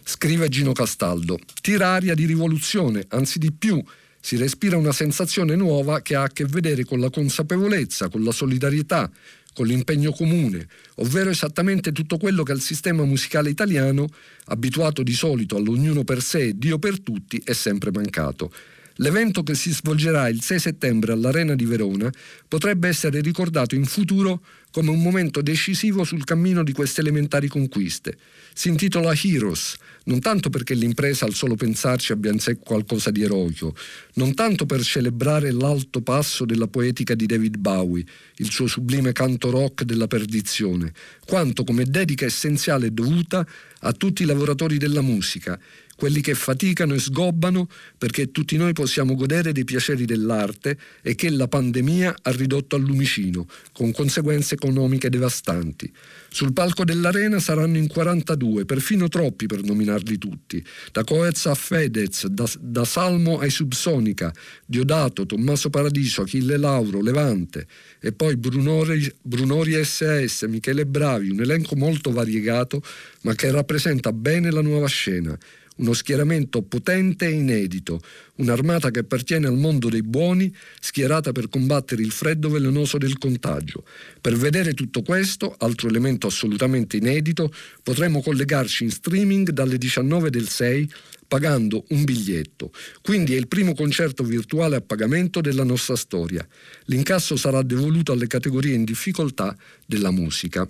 [0.04, 3.80] Scrive Gino Castaldo, tira aria di rivoluzione, anzi di più,
[4.20, 8.32] si respira una sensazione nuova che ha a che vedere con la consapevolezza, con la
[8.32, 9.08] solidarietà,
[9.54, 14.10] con l'impegno comune, ovvero esattamente tutto quello che al sistema musicale italiano,
[14.46, 18.52] abituato di solito all'ognuno per sé e Dio per tutti, è sempre mancato.
[19.00, 22.10] L'evento che si svolgerà il 6 settembre all'Arena di Verona
[22.48, 28.18] potrebbe essere ricordato in futuro come un momento decisivo sul cammino di queste elementari conquiste.
[28.54, 33.22] Si intitola Heroes, non tanto perché l'impresa al solo pensarci abbia in sé qualcosa di
[33.24, 33.76] eroico,
[34.16, 38.04] non tanto per celebrare l'alto passo della poetica di David Bowie,
[38.38, 40.94] il suo sublime canto rock della perdizione,
[41.26, 43.46] quanto come dedica essenziale e dovuta
[43.80, 45.60] a tutti i lavoratori della musica,
[45.96, 51.30] quelli che faticano e sgobbano perché tutti noi possiamo godere dei piaceri dell'arte e che
[51.30, 55.92] la pandemia ha ridotto al lumicino, con conseguenze economiche devastanti.
[56.30, 62.28] Sul palco dell'arena saranno in 42, perfino troppi per nominarli tutti, da Coez a Fedez,
[62.28, 64.34] da, da Salmo ai Subsonica,
[64.66, 67.68] Diodato, Tommaso Paradiso, Achille Lauro, Levante,
[68.02, 72.82] e poi Brunori, Brunori SS, Michele Bravi, un elenco molto variegato,
[73.22, 75.38] ma che rappresenta bene la nuova scena
[75.78, 78.00] uno schieramento potente e inedito,
[78.36, 83.84] un'armata che appartiene al mondo dei buoni, schierata per combattere il freddo velenoso del contagio.
[84.22, 87.52] Per vedere tutto questo, altro elemento assolutamente inedito,
[87.84, 90.90] potremo collegarci in streaming dalle 19 del 6
[91.28, 92.72] pagando un biglietto.
[93.02, 96.48] Quindi è il primo concerto virtuale a pagamento della nostra storia.
[96.86, 100.68] L'incasso sarà devoluto alle categorie in difficoltà della musica.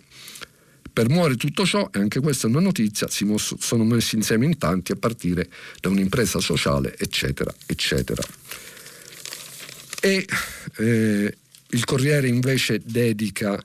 [0.91, 4.45] Per muovere tutto ciò, e anche questa è una notizia, si mos- sono messi insieme
[4.45, 5.49] in tanti a partire
[5.81, 8.23] da un'impresa sociale, eccetera, eccetera.
[9.99, 10.25] E
[10.77, 11.37] eh,
[11.69, 13.61] il Corriere invece dedica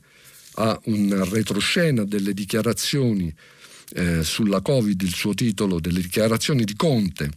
[0.54, 3.32] a una retroscena delle dichiarazioni
[3.94, 7.30] eh, sulla Covid, il suo titolo delle dichiarazioni di Conte,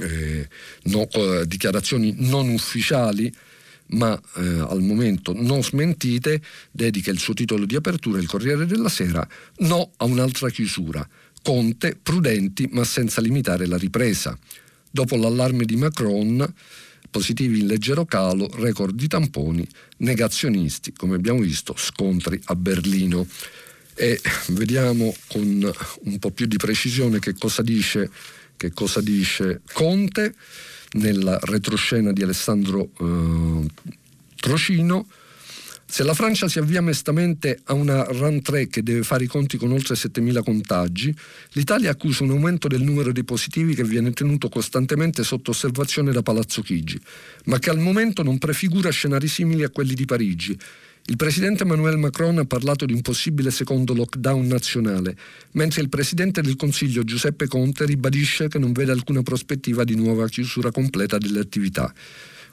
[0.00, 0.48] eh,
[0.84, 3.32] no, eh, dichiarazioni non ufficiali
[3.88, 8.88] ma eh, al momento non smentite, dedica il suo titolo di apertura, il Corriere della
[8.88, 9.26] Sera,
[9.58, 11.06] no a un'altra chiusura.
[11.42, 14.36] Conte, prudenti ma senza limitare la ripresa.
[14.90, 16.54] Dopo l'allarme di Macron,
[17.10, 19.66] positivi in leggero calo, record di tamponi,
[19.98, 23.26] negazionisti, come abbiamo visto, scontri a Berlino.
[23.94, 28.10] E vediamo con un po' più di precisione che cosa dice,
[28.56, 30.34] che cosa dice Conte
[30.94, 33.66] nella retroscena di Alessandro eh,
[34.36, 35.06] Trocino.
[35.86, 39.56] Se la Francia si avvia mestamente a una run 3 che deve fare i conti
[39.56, 41.14] con oltre 7.000 contagi,
[41.52, 46.22] l'Italia accusa un aumento del numero dei positivi che viene tenuto costantemente sotto osservazione da
[46.22, 47.00] Palazzo Chigi,
[47.44, 50.58] ma che al momento non prefigura scenari simili a quelli di Parigi
[51.06, 55.14] il presidente Emmanuel Macron ha parlato di un possibile secondo lockdown nazionale,
[55.50, 60.26] mentre il presidente del Consiglio Giuseppe Conte ribadisce che non vede alcuna prospettiva di nuova
[60.28, 61.92] chiusura completa delle attività.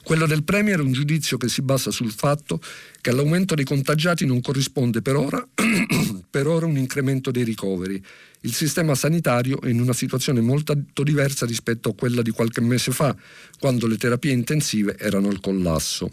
[0.04, 2.60] Quello del Premier è un giudizio che si basa sul fatto
[3.00, 5.48] che all'aumento dei contagiati non corrisponde per ora,
[6.28, 8.04] per ora un incremento dei ricoveri.
[8.40, 12.92] Il sistema sanitario è in una situazione molto diversa rispetto a quella di qualche mese
[12.92, 13.16] fa,
[13.58, 16.10] quando le terapie intensive erano al collasso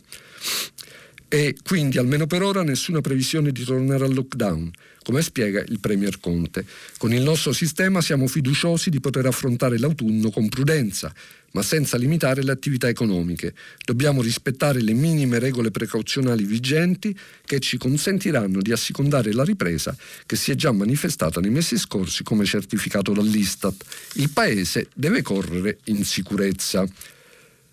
[1.29, 4.71] e quindi almeno per ora nessuna previsione di tornare al lockdown,
[5.03, 6.65] come spiega il Premier Conte.
[6.97, 11.13] Con il nostro sistema siamo fiduciosi di poter affrontare l'autunno con prudenza,
[11.51, 13.53] ma senza limitare le attività economiche.
[13.85, 17.15] Dobbiamo rispettare le minime regole precauzionali vigenti
[17.45, 22.23] che ci consentiranno di assicondare la ripresa che si è già manifestata nei mesi scorsi
[22.23, 23.85] come certificato dall'Istat.
[24.13, 26.87] Il Paese deve correre in sicurezza.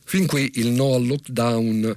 [0.04, 1.96] Fin qui il no al lockdown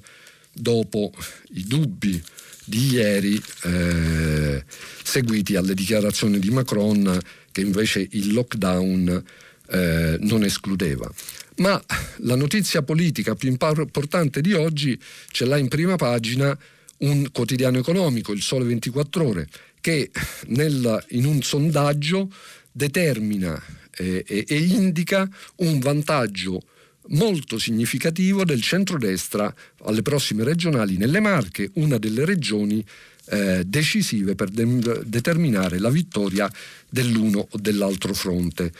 [0.51, 1.13] dopo
[1.53, 2.21] i dubbi
[2.65, 4.63] di ieri eh,
[5.03, 7.19] seguiti alle dichiarazioni di Macron
[7.51, 9.23] che invece il lockdown
[9.69, 11.11] eh, non escludeva.
[11.57, 11.81] Ma
[12.17, 14.97] la notizia politica più importante di oggi
[15.31, 16.57] ce l'ha in prima pagina
[16.99, 19.47] un quotidiano economico, il Sole 24 ore,
[19.81, 20.11] che
[20.47, 22.31] nel, in un sondaggio
[22.71, 26.61] determina eh, e, e indica un vantaggio
[27.09, 32.83] molto significativo del centrodestra alle prossime regionali nelle Marche, una delle regioni
[33.31, 36.51] eh, decisive per de- determinare la vittoria
[36.89, 38.71] dell'uno o dell'altro fronte.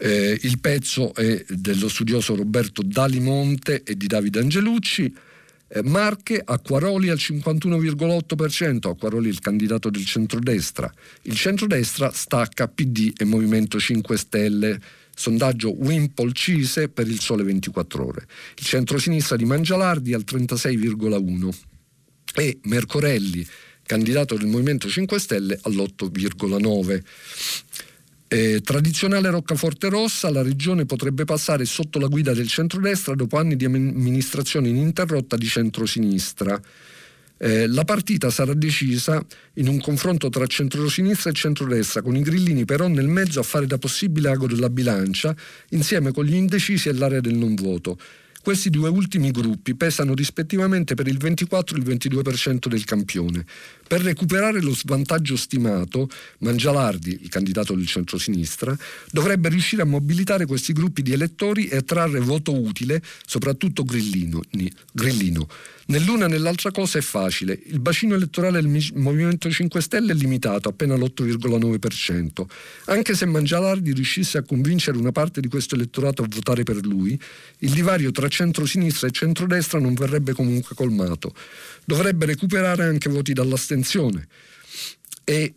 [0.00, 5.12] Eh, il pezzo è dello studioso Roberto Dalimonte e di Davide Angelucci.
[5.70, 10.92] Eh, Marche, Acquaroli al 51,8%, Acquaroli il candidato del centrodestra.
[11.22, 14.80] Il centrodestra stacca PD e Movimento 5 Stelle
[15.18, 18.26] sondaggio Wimpole Cise per il Sole 24 Ore.
[18.56, 21.50] Il centrosinistra di Mangialardi al 36,1
[22.34, 23.46] e Mercorelli
[23.88, 27.02] candidato del Movimento 5 Stelle, all'8,9.
[28.28, 33.56] Eh, tradizionale roccaforte rossa, la regione potrebbe passare sotto la guida del centrodestra dopo anni
[33.56, 36.60] di amministrazione ininterrotta di centrosinistra.
[37.38, 39.24] Eh, la partita sarà decisa
[39.54, 43.66] in un confronto tra centrosinistra e centrodestra, con i grillini però nel mezzo a fare
[43.66, 45.34] da possibile ago della bilancia,
[45.70, 47.98] insieme con gli indecisi e l'area del non voto.
[48.48, 53.44] Questi due ultimi gruppi pesano rispettivamente per il 24 e il 22% del campione.
[53.86, 56.08] Per recuperare lo svantaggio stimato,
[56.38, 58.74] Mangialardi, il candidato del centro-sinistra,
[59.10, 64.40] dovrebbe riuscire a mobilitare questi gruppi di elettori e trarre voto utile, soprattutto grillino.
[64.92, 65.46] grillino.
[65.90, 67.58] Nell'una e nell'altra cosa è facile.
[67.64, 72.44] Il bacino elettorale del Movimento 5 Stelle è limitato, appena l'8,9%.
[72.86, 77.18] Anche se Mangialardi riuscisse a convincere una parte di questo elettorato a votare per lui,
[77.60, 81.34] il divario tra centro-sinistra e centrodestra non verrebbe comunque colmato.
[81.86, 84.28] Dovrebbe recuperare anche voti dall'astensione.
[85.24, 85.54] E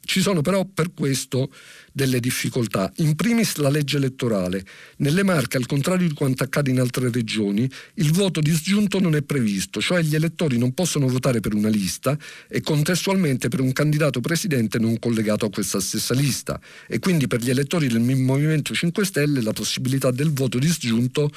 [0.00, 1.52] ci sono però per questo
[1.98, 2.92] delle difficoltà.
[2.98, 4.64] In primis la legge elettorale.
[4.98, 9.22] Nelle Marche, al contrario di quanto accade in altre regioni, il voto disgiunto non è
[9.22, 12.16] previsto, cioè gli elettori non possono votare per una lista
[12.48, 16.60] e contestualmente per un candidato presidente non collegato a questa stessa lista.
[16.86, 21.32] E quindi per gli elettori del Movimento 5 Stelle la possibilità del voto disgiunto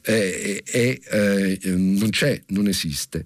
[0.00, 3.24] è, è, è, non c'è, non esiste.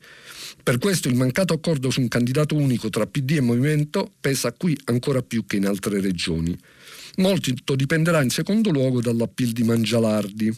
[0.63, 4.79] Per questo il mancato accordo su un candidato unico tra PD e Movimento pesa qui
[4.85, 6.59] ancora più che in altre regioni.
[7.17, 10.53] Molto dipenderà in secondo luogo dall'appeal di Mangialardi.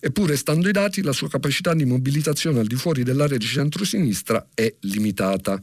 [0.00, 4.48] Eppure, stando ai dati, la sua capacità di mobilitazione al di fuori dell'area di centrosinistra
[4.54, 5.60] è limitata.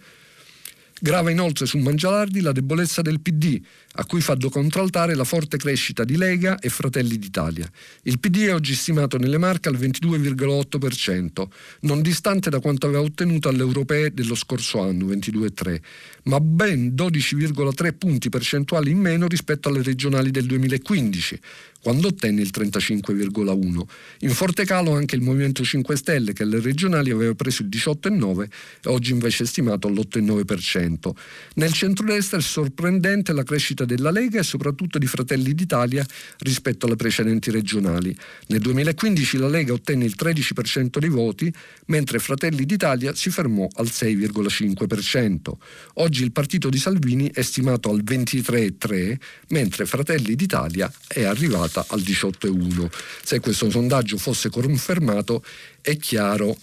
[1.00, 3.60] Grava inoltre su Mangialardi la debolezza del PD,
[3.96, 7.70] a cui fa contraltare la forte crescita di Lega e Fratelli d'Italia.
[8.04, 11.48] Il PD è oggi stimato nelle Marche al 22,8%,
[11.82, 15.82] non distante da quanto aveva ottenuto alle europee dello scorso anno, 22,3%,
[16.24, 21.40] ma ben 12,3 punti percentuali in meno rispetto alle regionali del 2015,
[21.84, 23.82] quando ottenne il 35,1.
[24.20, 28.44] In forte calo anche il Movimento 5 Stelle che alle regionali aveva preso il 18,9
[28.84, 31.12] e oggi invece è stimato all'8,9%.
[31.56, 36.06] Nel centro-destra è sorprendente la crescita della Lega e soprattutto di Fratelli d'Italia
[36.38, 38.16] rispetto alle precedenti regionali.
[38.48, 41.54] Nel 2015 la Lega ottenne il 13% dei voti,
[41.88, 45.52] mentre Fratelli d'Italia si fermò al 6,5%.
[45.96, 49.18] Oggi il partito di Salvini è stimato al 23,3%,
[49.50, 52.90] mentre Fratelli d'Italia è arrivato arrivata al 18,1.
[53.24, 55.44] Se questo sondaggio fosse confermato
[55.82, 56.56] è chiaro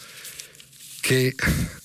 [1.01, 1.35] che,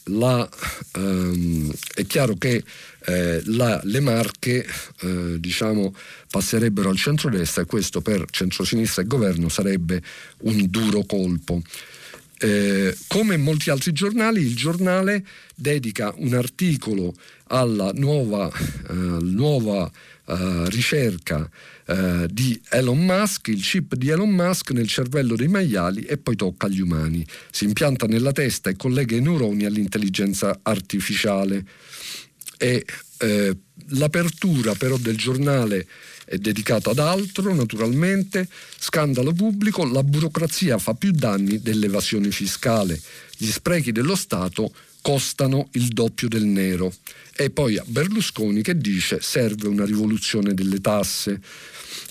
[0.06, 0.48] la,
[0.94, 2.64] ehm, è chiaro che
[3.06, 4.66] eh, la, le marche
[5.02, 5.96] eh, diciamo,
[6.30, 10.02] passerebbero al centrodestra e questo per centrosinistra e governo sarebbe
[10.40, 11.62] un duro colpo.
[12.38, 15.26] Eh, come molti altri giornali, il giornale
[15.56, 17.14] dedica un articolo
[17.48, 18.52] alla nuova,
[18.90, 19.90] eh, nuova
[20.28, 21.50] eh, ricerca
[21.88, 26.36] eh, di Elon Musk, il chip di Elon Musk nel cervello dei maiali e poi
[26.36, 27.26] tocca agli umani.
[27.52, 31.64] Si impianta nella testa e collega i neuroni all'intelligenza artificiale.
[32.58, 32.86] E
[33.20, 33.58] eh,
[33.90, 35.88] l'apertura però del giornale
[36.26, 38.48] è dedicata ad altro, naturalmente,
[38.80, 43.00] scandalo pubblico, la burocrazia fa più danni dell'evasione fiscale,
[43.38, 46.92] gli sprechi dello Stato costano il doppio del nero.
[47.36, 51.40] E poi a Berlusconi che dice serve una rivoluzione delle tasse.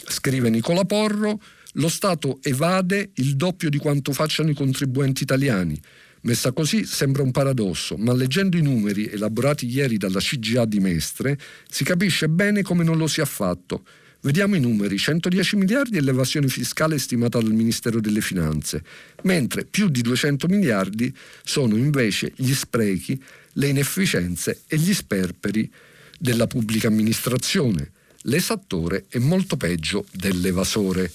[0.07, 1.41] Scrive Nicola Porro,
[1.73, 5.81] lo Stato evade il doppio di quanto facciano i contribuenti italiani.
[6.21, 11.37] Messa così sembra un paradosso, ma leggendo i numeri elaborati ieri dalla CGA di Mestre
[11.69, 13.85] si capisce bene come non lo sia affatto.
[14.25, 18.83] Vediamo i numeri, 110 miliardi è l'evasione fiscale stimata dal Ministero delle Finanze,
[19.25, 23.22] mentre più di 200 miliardi sono invece gli sprechi,
[23.53, 25.70] le inefficienze e gli sperperi
[26.18, 27.93] della pubblica amministrazione.
[28.22, 31.12] L'esattore è molto peggio dell'evasore.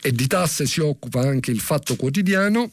[0.00, 2.70] E di tasse si occupa anche il Fatto Quotidiano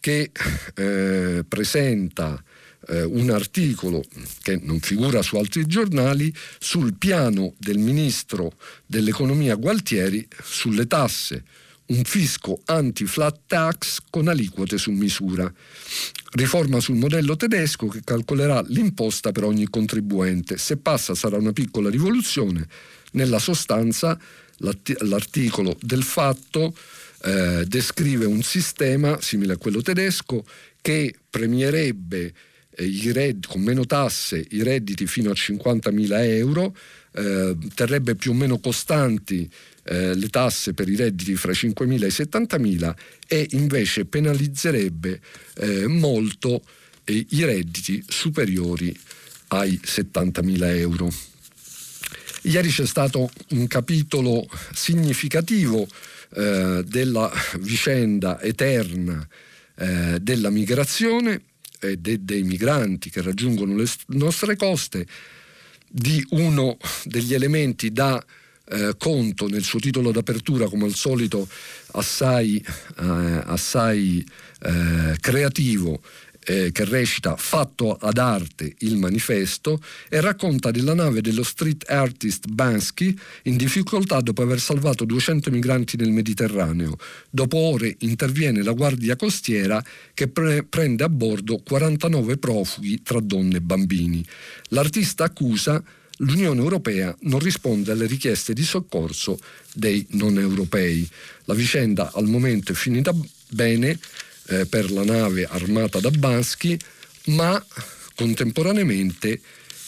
[0.00, 0.32] che
[0.74, 2.42] eh, presenta
[2.88, 4.04] eh, un articolo
[4.42, 8.52] che non figura su altri giornali sul piano del ministro
[8.86, 11.44] dell'economia Gualtieri sulle tasse,
[11.86, 15.52] un fisco anti-flat tax con aliquote su misura.
[16.32, 20.58] Riforma sul modello tedesco che calcolerà l'imposta per ogni contribuente.
[20.58, 22.66] Se passa sarà una piccola rivoluzione.
[23.12, 24.18] Nella sostanza
[24.58, 26.74] l'articolo del fatto
[27.22, 30.44] eh, descrive un sistema simile a quello tedesco
[30.80, 32.32] che premierebbe
[32.76, 36.76] eh, redditi, con meno tasse i redditi fino a 50.000 euro,
[37.12, 39.50] eh, terrebbe più o meno costanti
[39.84, 42.94] eh, le tasse per i redditi fra i 5.000 e i 70.000
[43.26, 45.20] e invece penalizzerebbe
[45.54, 46.62] eh, molto
[47.04, 48.96] eh, i redditi superiori
[49.48, 51.10] ai 70.000 euro.
[52.42, 55.86] Ieri c'è stato un capitolo significativo
[56.34, 59.26] eh, della vicenda eterna
[59.78, 61.42] della migrazione
[61.80, 65.06] e de- dei migranti che raggiungono le st- nostre coste,
[65.88, 68.22] di uno degli elementi da
[68.68, 71.48] eh, conto nel suo titolo d'apertura, come al solito
[71.92, 72.56] assai,
[72.98, 74.26] eh, assai
[74.60, 76.02] eh, creativo,
[76.46, 82.48] eh, che recita Fatto ad arte il manifesto e racconta della nave dello street artist
[82.48, 86.96] Bansky in difficoltà dopo aver salvato 200 migranti nel Mediterraneo.
[87.28, 89.82] Dopo ore interviene la guardia costiera
[90.14, 94.24] che pre- prende a bordo 49 profughi tra donne e bambini.
[94.68, 95.82] L'artista accusa
[96.18, 99.38] l'Unione Europea non risponde alle richieste di soccorso
[99.74, 101.06] dei non europei.
[101.44, 103.14] La vicenda al momento è finita
[103.50, 103.98] bene
[104.48, 106.76] eh, per la nave armata da Bansky,
[107.26, 107.64] ma
[108.14, 109.40] contemporaneamente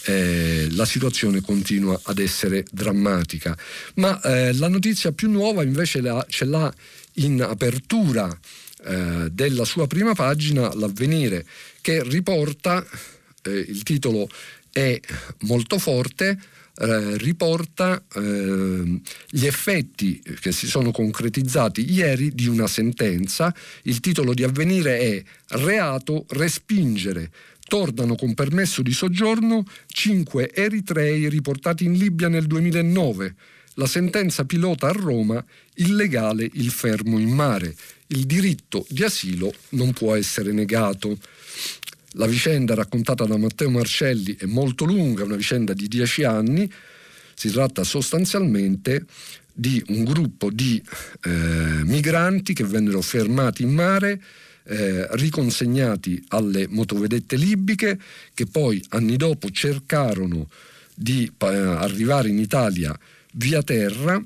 [0.05, 3.57] eh, la situazione continua ad essere drammatica.
[3.95, 6.73] Ma eh, la notizia più nuova invece la, ce l'ha
[7.15, 8.29] in apertura
[8.85, 11.45] eh, della sua prima pagina, l'avvenire,
[11.81, 12.85] che riporta,
[13.43, 14.29] eh, il titolo
[14.71, 14.99] è
[15.41, 16.39] molto forte,
[16.81, 23.53] eh, riporta eh, gli effetti che si sono concretizzati ieri di una sentenza.
[23.83, 27.31] Il titolo di avvenire è Reato respingere.
[27.67, 33.35] Tornano con permesso di soggiorno cinque eritrei riportati in Libia nel 2009.
[33.75, 37.75] La sentenza pilota a Roma illegale il fermo in mare.
[38.09, 41.19] Il diritto di asilo non può essere negato.
[42.19, 46.69] La vicenda raccontata da Matteo Marcelli è molto lunga, una vicenda di dieci anni.
[47.33, 49.05] Si tratta sostanzialmente
[49.53, 50.83] di un gruppo di
[51.23, 54.21] eh, migranti che vennero fermati in mare,
[54.65, 57.97] eh, riconsegnati alle motovedette libiche,
[58.35, 60.49] che poi anni dopo cercarono
[60.97, 62.99] di eh, arrivare in Italia
[63.35, 64.21] via terra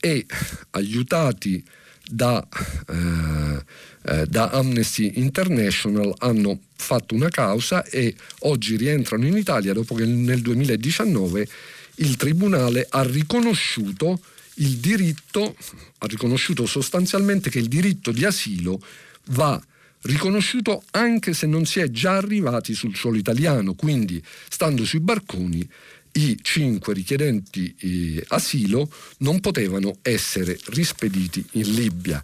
[0.00, 0.26] e
[0.72, 1.64] aiutati
[2.10, 2.46] da
[2.88, 3.64] eh,
[4.04, 10.04] eh, da Amnesty International hanno fatto una causa e oggi rientrano in Italia dopo che
[10.04, 11.48] nel 2019
[11.96, 14.20] il Tribunale ha riconosciuto
[14.56, 15.56] il diritto,
[15.98, 18.82] ha riconosciuto sostanzialmente che il diritto di asilo
[19.26, 19.60] va
[20.02, 25.68] riconosciuto anche se non si è già arrivati sul suolo italiano, quindi stando sui barconi
[26.14, 32.22] i cinque richiedenti eh, asilo non potevano essere rispediti in Libia.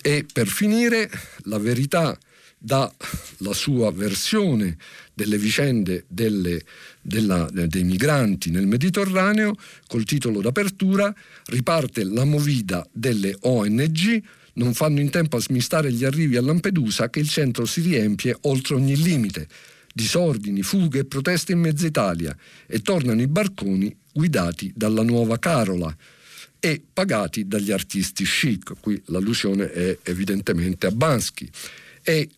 [0.00, 1.10] E per finire,
[1.44, 2.16] la verità
[2.58, 2.92] dà
[3.38, 4.76] la sua versione
[5.14, 6.62] delle vicende delle,
[7.00, 9.54] della, dei migranti nel Mediterraneo,
[9.86, 11.14] col titolo d'apertura
[11.46, 14.22] riparte la movida delle ONG,
[14.54, 18.36] non fanno in tempo a smistare gli arrivi a Lampedusa che il centro si riempie
[18.42, 19.46] oltre ogni limite.
[19.94, 22.36] Disordini, fughe e proteste in mezza Italia
[22.66, 25.94] e tornano i barconi guidati dalla nuova Carola
[26.60, 28.74] e pagati dagli artisti chic.
[28.80, 31.48] Qui l'allusione è evidentemente a Bansky.
[32.02, 32.28] E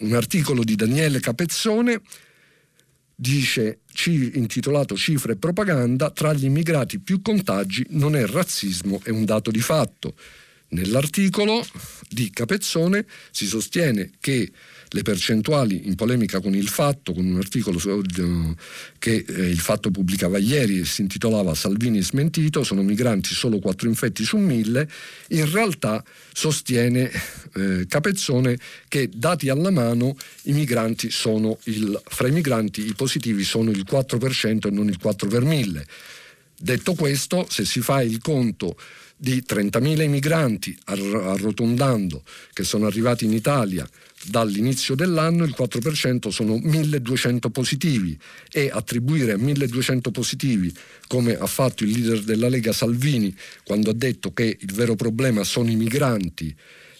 [0.00, 2.00] un articolo di Daniele Capezzone
[3.14, 9.24] dice intitolato Cifre e propaganda, tra gli immigrati più contagi non è razzismo, è un
[9.24, 10.16] dato di fatto.
[10.72, 11.66] Nell'articolo
[12.08, 14.50] di Capezzone si sostiene che
[14.88, 17.78] le percentuali in polemica con il fatto, con un articolo
[18.98, 23.88] che eh, il fatto pubblicava ieri e si intitolava Salvini smentito, sono migranti solo 4
[23.88, 24.88] infetti su 1000,
[25.28, 26.02] in realtà
[26.32, 27.10] sostiene
[27.54, 28.58] eh, Capezzone
[28.88, 33.84] che dati alla mano i migranti sono il, fra i migranti i positivi sono il
[33.88, 35.86] 4% e non il 4 per 1000.
[36.58, 38.76] Detto questo, se si fa il conto
[39.22, 43.88] di 30.000 migranti arrotondando che sono arrivati in Italia
[44.24, 48.18] dall'inizio dell'anno il 4% sono 1200 positivi
[48.50, 50.74] e attribuire a 1200 positivi
[51.06, 55.44] come ha fatto il leader della Lega Salvini quando ha detto che il vero problema
[55.44, 56.52] sono i migranti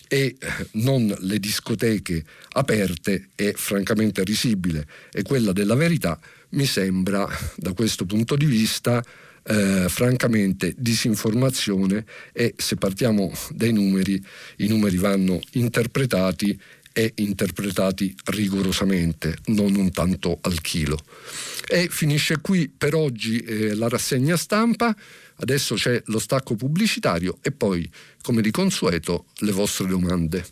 [0.06, 0.36] e
[0.72, 4.86] non le discoteche aperte è francamente risibile.
[5.10, 6.20] E quella della verità
[6.50, 9.02] mi sembra da questo punto di vista
[9.44, 14.22] eh, francamente disinformazione e se partiamo dai numeri
[14.58, 16.58] i numeri vanno interpretati
[16.92, 20.98] e interpretati rigorosamente, non un tanto al chilo.
[21.66, 24.94] E finisce qui per oggi eh, la rassegna stampa,
[25.36, 27.90] adesso c'è lo stacco pubblicitario e poi,
[28.20, 30.44] come di consueto, le vostre domande.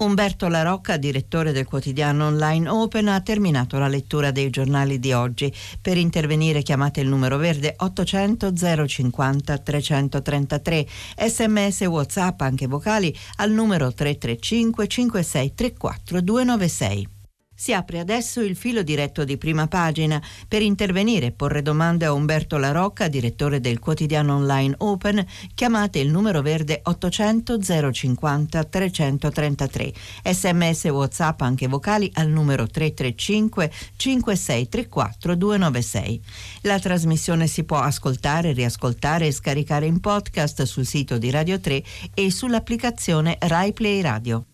[0.00, 5.12] Umberto La Rocca, direttore del quotidiano online Open, ha terminato la lettura dei giornali di
[5.12, 5.52] oggi.
[5.80, 8.52] Per intervenire chiamate il numero verde 800
[8.86, 10.86] 050 333,
[11.26, 17.19] sms whatsapp anche vocali al numero 335 5634 296.
[17.60, 20.18] Si apre adesso il filo diretto di prima pagina.
[20.48, 25.98] Per intervenire e porre domande a Umberto La Rocca, direttore del quotidiano online Open, chiamate
[25.98, 27.58] il numero verde 800
[27.92, 29.92] 050 333.
[30.24, 36.22] Sms WhatsApp anche vocali al numero 335 5634 296.
[36.62, 41.82] La trasmissione si può ascoltare, riascoltare e scaricare in podcast sul sito di Radio 3
[42.14, 44.46] e sull'applicazione Rai Play Radio.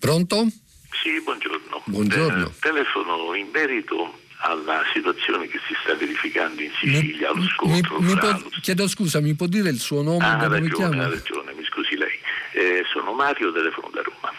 [0.00, 0.48] Pronto?
[0.92, 1.82] Sì, buongiorno.
[1.84, 2.46] Buongiorno.
[2.46, 8.00] Eh, telefono in merito alla situazione che si sta verificando in Sicilia, allo scontro.
[8.00, 10.24] Mi, mi può, chiedo scusa, mi può dire il suo nome?
[10.24, 12.18] Ah, ha ragione, ha ragione, mi scusi lei.
[12.52, 14.32] Eh, sono Mario, telefono da Roma.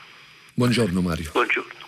[0.54, 1.30] Buongiorno Mario.
[1.34, 1.80] Buongiorno.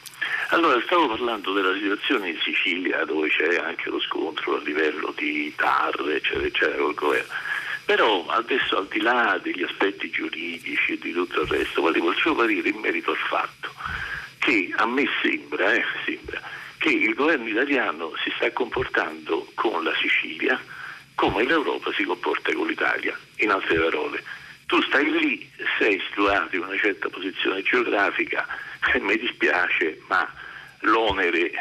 [0.50, 5.52] Allora, stavo parlando della situazione in Sicilia dove c'è anche lo scontro a livello di
[5.56, 7.34] TAR, eccetera, eccetera, col governo.
[7.86, 12.18] Però adesso al di là degli aspetti giuridici e di tutto il resto, volevo il
[12.18, 13.73] suo parere in merito al fatto
[14.44, 16.42] che a me sembra, eh, sembra
[16.78, 20.60] che il governo italiano si sta comportando con la Sicilia
[21.16, 23.18] come l'Europa si comporta con l'Italia.
[23.38, 24.22] In altre parole,
[24.66, 28.46] tu stai lì, sei situato in una certa posizione geografica
[28.94, 30.30] e mi dispiace, ma
[30.82, 31.52] l'onere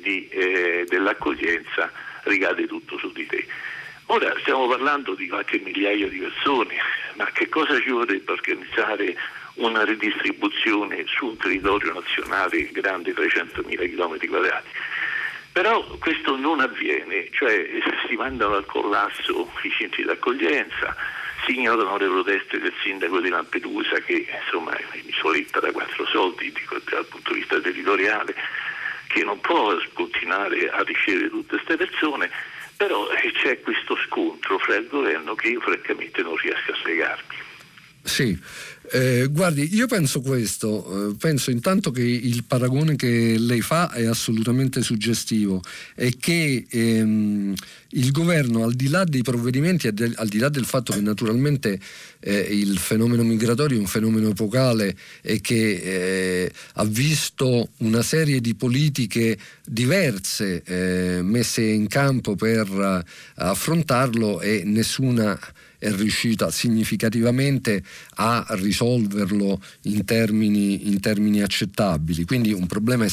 [0.00, 3.46] di, eh, dell'accoglienza ricade tutto su di te.
[4.06, 6.76] Ora stiamo parlando di qualche migliaia di persone,
[7.16, 9.14] ma che cosa ci vorrebbe organizzare
[9.60, 14.68] una ridistribuzione su un territorio nazionale grande 300.000 km quadrati?
[15.52, 17.68] Però questo non avviene, cioè
[18.08, 20.94] si mandano al collasso i centri d'accoglienza,
[21.44, 26.52] si ignorano le proteste del sindaco di Lampedusa che insomma è un'isoletta da quattro soldi
[26.88, 28.34] dal punto di vista territoriale,
[29.08, 32.30] che non può continuare a ricevere tutte queste persone
[32.80, 37.36] però eh, c'è questo scontro fra il governo che io francamente non riesco a spiegarmi.
[38.02, 38.38] Sì,
[38.92, 44.04] eh, guardi, io penso questo, eh, penso intanto che il paragone che lei fa è
[44.04, 45.62] assolutamente suggestivo
[45.94, 47.54] e che ehm,
[47.90, 51.78] il governo, al di là dei provvedimenti al di là del fatto che naturalmente
[52.20, 55.70] eh, il fenomeno migratorio è un fenomeno epocale e che
[56.44, 63.04] eh, ha visto una serie di politiche diverse eh, messe in campo per eh,
[63.36, 65.38] affrontarlo e nessuna
[65.80, 67.82] è riuscita significativamente
[68.16, 72.24] a risolverlo in termini, in termini accettabili.
[72.24, 73.06] Quindi un problema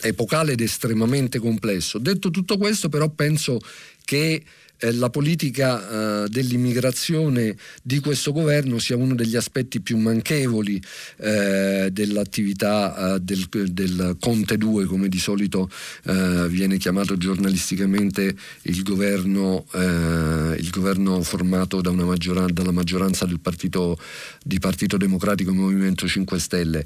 [0.00, 1.98] epocale ed estremamente complesso.
[1.98, 3.60] Detto tutto questo, però, penso
[4.04, 4.42] che
[4.78, 10.80] eh, la politica eh, dell'immigrazione di questo governo sia uno degli aspetti più manchevoli
[11.18, 15.70] eh, dell'attività eh, del, del, Conte 2, come di solito
[16.04, 23.98] eh, viene chiamato giornalisticamente il governo, il governo formato da maggioranza, dalla maggioranza del partito,
[24.42, 26.84] di Partito Democratico e Movimento 5 Stelle.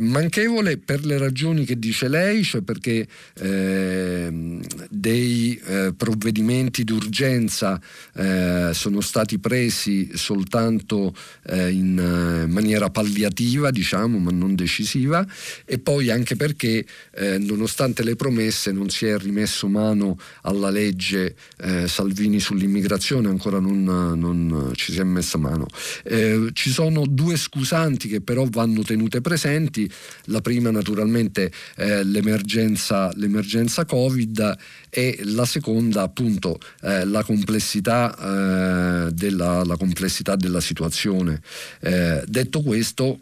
[0.00, 3.06] manchevole per le ragioni che dice lei, cioè perché
[4.90, 5.60] dei
[5.96, 7.80] provvedimenti d'urgenza d'urgenza
[8.14, 11.14] eh, sono stati presi soltanto
[11.46, 15.26] eh, in eh, maniera palliativa, diciamo, ma non decisiva,
[15.64, 16.84] e poi anche perché
[17.14, 23.58] eh, nonostante le promesse non si è rimesso mano alla legge eh, Salvini sull'immigrazione, ancora
[23.58, 25.66] non, non, ci si è messa mano.
[26.04, 29.90] Eh, ci sono due scusanti che però vanno tenute presenti,
[30.24, 34.56] la prima naturalmente l'emergenza, l'emergenza Covid
[34.90, 41.40] e la seconda appunto eh, la, complessità, eh, della, la, complessità, della, situazione.
[41.80, 43.20] Eh, detto questo,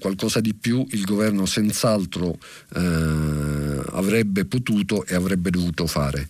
[0.00, 2.36] qualcosa di più il governo senz'altro
[2.74, 6.26] eh, avrebbe potuto e avrebbe dovuto fare.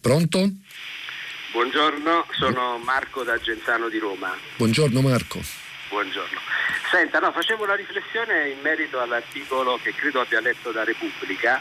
[0.00, 0.50] Pronto?
[1.52, 4.36] Buongiorno, sono Marco da Genzano di Roma.
[4.56, 5.40] Buongiorno Marco.
[5.88, 6.38] Buongiorno.
[6.90, 11.60] Senta, no, facevo una riflessione in merito all'articolo che credo abbia letto da Repubblica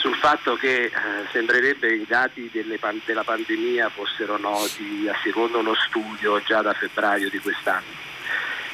[0.00, 0.90] sul fatto che eh,
[1.30, 7.28] sembrerebbe i dati delle, della pandemia fossero noti a secondo uno studio già da febbraio
[7.28, 8.08] di quest'anno.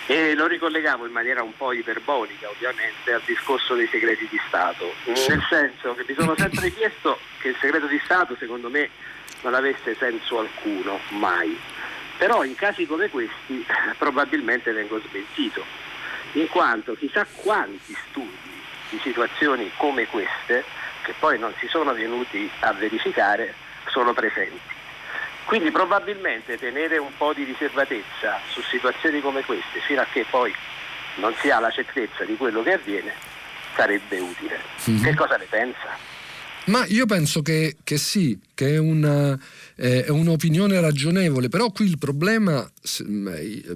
[0.06, 4.94] E lo ricollegavo in maniera un po' iperbolica ovviamente al discorso dei segreti di Stato,
[5.06, 8.88] nel senso che mi sono sempre chiesto che il segreto di Stato secondo me
[9.42, 11.58] non avesse senso alcuno, mai.
[12.18, 13.66] Però in casi come questi
[13.98, 15.64] probabilmente vengo smentito,
[16.34, 18.54] in quanto chissà quanti studi
[18.90, 23.54] di situazioni come queste che poi non si sono venuti a verificare
[23.86, 24.74] sono presenti.
[25.44, 30.52] Quindi probabilmente tenere un po' di riservatezza su situazioni come queste fino a che poi
[31.18, 33.12] non si ha la certezza di quello che avviene
[33.76, 34.58] sarebbe utile.
[34.90, 35.04] Mm-hmm.
[35.04, 36.14] Che cosa ne pensa?
[36.64, 39.38] Ma io penso che, che sì, che è, una,
[39.76, 42.68] eh, è, un'opinione ragionevole, però qui il problema,
[43.06, 43.30] mh,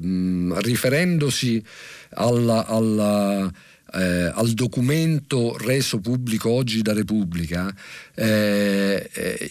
[0.04, 1.64] mm, riferendosi
[2.14, 3.48] alla, alla
[3.92, 7.74] eh, al documento reso pubblico oggi da Repubblica,
[8.14, 9.50] eh, eh,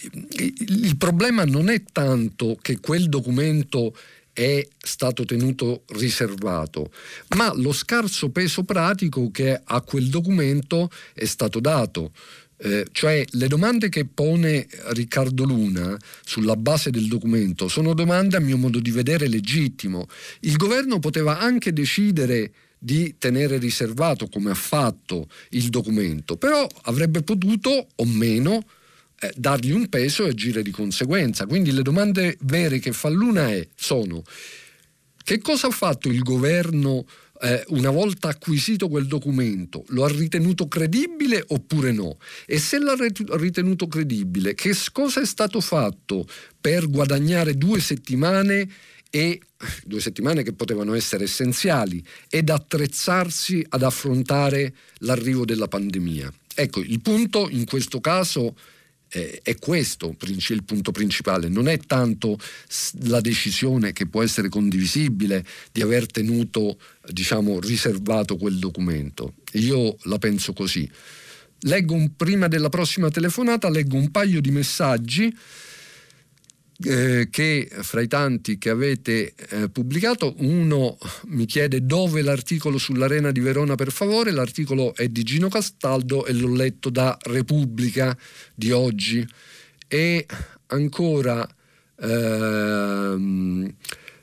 [0.68, 3.96] il problema non è tanto che quel documento
[4.32, 6.92] è stato tenuto riservato,
[7.36, 12.12] ma lo scarso peso pratico che a quel documento è stato dato.
[12.62, 18.42] Eh, cioè le domande che pone Riccardo Luna sulla base del documento sono domande a
[18.42, 20.08] mio modo di vedere legittimo.
[20.42, 27.22] Il governo poteva anche decidere di tenere riservato, come ha fatto, il documento, però avrebbe
[27.22, 28.64] potuto o meno
[29.20, 31.46] eh, dargli un peso e agire di conseguenza.
[31.46, 34.24] Quindi le domande vere che fa Luna è, sono
[35.30, 37.06] che cosa ha fatto il governo
[37.42, 42.18] eh, una volta acquisito quel documento, lo ha ritenuto credibile oppure no?
[42.48, 42.96] E se l'ha
[43.38, 46.26] ritenuto credibile, che cosa è stato fatto
[46.60, 48.68] per guadagnare due settimane
[49.10, 49.42] e
[49.84, 56.32] due settimane che potevano essere essenziali ed attrezzarsi ad affrontare l'arrivo della pandemia.
[56.56, 58.56] Ecco, il punto in questo caso
[59.12, 62.38] eh, è questo il punto principale, non è tanto
[63.04, 69.36] la decisione che può essere condivisibile di aver tenuto, diciamo, riservato quel documento.
[69.54, 70.90] Io la penso così.
[71.64, 75.36] Leggo un, prima della prossima telefonata, leggo un paio di messaggi
[76.84, 83.32] eh, che fra i tanti che avete eh, pubblicato, uno mi chiede dove l'articolo sull'Arena
[83.32, 88.18] di Verona per favore, l'articolo è di Gino Castaldo e l'ho letto da Repubblica
[88.56, 89.28] di oggi.
[89.88, 90.26] E
[90.68, 91.48] ancora
[92.00, 93.74] ehm,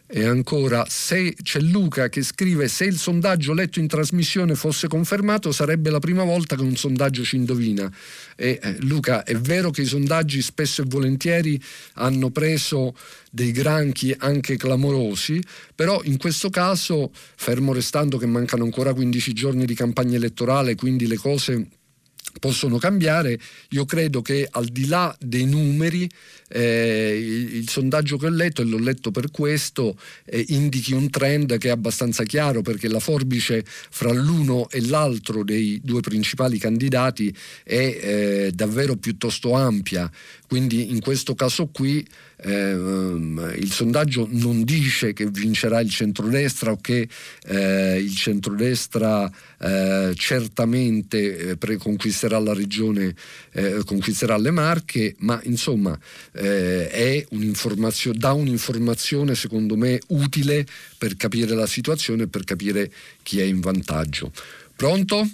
[0.08, 5.50] e ancora, se c'è Luca che scrive se il sondaggio letto in trasmissione fosse confermato
[5.50, 7.92] sarebbe la prima volta che un sondaggio ci indovina.
[8.36, 11.60] E, eh, Luca, è vero che i sondaggi spesso e volentieri
[11.94, 12.96] hanno preso
[13.32, 15.42] dei granchi anche clamorosi,
[15.74, 21.06] però in questo caso, fermo restando che mancano ancora 15 giorni di campagna elettorale, quindi
[21.08, 21.66] le cose
[22.38, 23.38] possono cambiare,
[23.70, 26.08] io credo che al di là dei numeri
[26.48, 31.10] eh, il, il, sondaggio che ho letto, e l'ho letto per questo, eh, indichi un
[31.10, 36.58] trend che è abbastanza chiaro perché la forbice fra l'uno e l'altro dei due principali
[36.58, 40.10] candidati è eh, davvero piuttosto ampia.
[40.46, 42.06] Quindi in questo caso qui
[42.38, 47.08] eh, il sondaggio non dice che vincerà il centrodestra o che
[47.46, 53.14] eh, il centrodestra eh, certamente eh, conquisterà la regione,
[53.52, 55.98] eh, conquisterà le Marche, ma insomma
[56.32, 60.66] eh, un'informazio- dà un'informazione secondo me utile
[60.98, 62.90] per capire la situazione e per capire
[63.22, 64.30] chi è in vantaggio.
[64.74, 65.26] Pronto?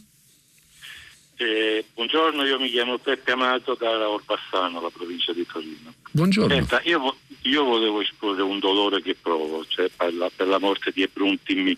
[1.43, 5.93] Eh, buongiorno, io mi chiamo Peppe Amato da Orbassano, la provincia di Torino.
[6.13, 6.55] Buongiorno.
[6.55, 10.93] Senta, io, io, volevo esporre un dolore che provo, cioè per la, per la morte
[10.95, 11.77] di Ebrun Timmi,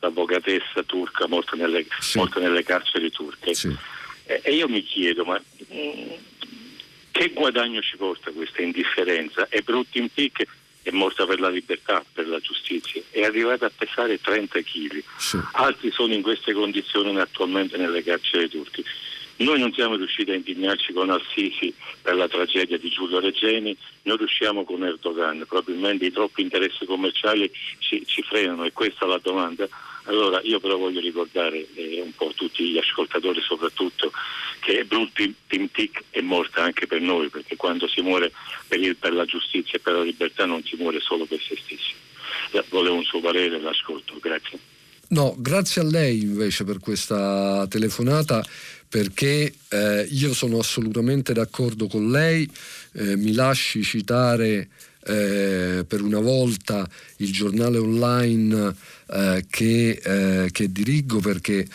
[0.00, 2.18] l'avvocatessa turca morta nelle, sì.
[2.18, 3.54] morta nelle carceri turche.
[3.54, 3.72] Sì.
[4.24, 6.10] E, e, io mi chiedo, ma mh, mm,
[7.12, 9.46] che guadagno ci porta questa indifferenza?
[9.50, 10.10] Ebrun Timmi
[10.86, 15.02] è morta per la libertà, per la giustizia, è arrivata a pesare 30 kg.
[15.18, 15.36] Sì.
[15.54, 18.84] Altri sono in queste condizioni attualmente nelle carceri turche.
[19.38, 24.16] Noi non siamo riusciti a indignarci con Al-Sisi per la tragedia di Giulio Regeni, non
[24.16, 29.20] riusciamo con Erdogan, probabilmente i troppi interessi commerciali ci, ci frenano e questa è la
[29.20, 29.68] domanda.
[30.06, 34.12] Allora io però voglio ricordare eh, un po' tutti gli ascoltatori soprattutto
[34.60, 38.32] che Brutti Timtic è morta anche per noi, perché quando si muore
[38.66, 41.56] per, il, per, la giustizia e per la libertà non si muore solo per se
[41.56, 41.94] stessi.
[42.68, 44.58] Volevo un suo parere, l'ascolto, grazie.
[45.08, 48.44] No, grazie a lei invece per questa telefonata
[48.88, 52.48] perché eh, io sono assolutamente d'accordo con lei,
[52.94, 54.68] eh, mi lasci citare
[55.06, 58.74] eh, per una volta il giornale online
[59.08, 61.66] eh, che, eh, che dirigo perché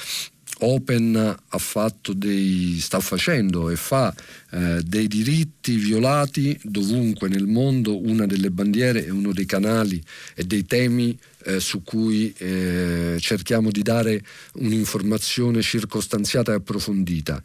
[0.63, 4.13] Open ha fatto dei, sta facendo e fa
[4.51, 10.01] eh, dei diritti violati dovunque nel mondo, una delle bandiere e uno dei canali
[10.36, 14.23] e dei temi eh, su cui eh, cerchiamo di dare
[14.53, 17.41] un'informazione circostanziata e approfondita.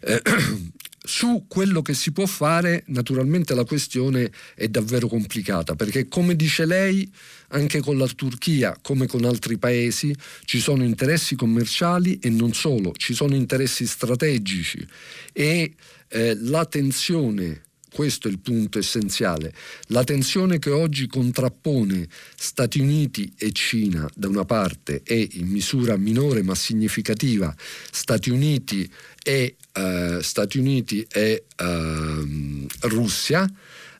[1.08, 6.66] Su quello che si può fare, naturalmente la questione è davvero complicata, perché come dice
[6.66, 7.10] lei,
[7.48, 12.92] anche con la Turchia, come con altri paesi, ci sono interessi commerciali e non solo,
[12.94, 14.86] ci sono interessi strategici
[15.32, 15.72] e
[16.08, 19.52] eh, la tensione questo è il punto essenziale.
[19.86, 22.06] La tensione che oggi contrappone
[22.36, 27.52] Stati Uniti e Cina da una parte e in misura minore ma significativa
[27.90, 28.88] Stati Uniti
[29.28, 33.46] e, eh, Stati Uniti e eh, Russia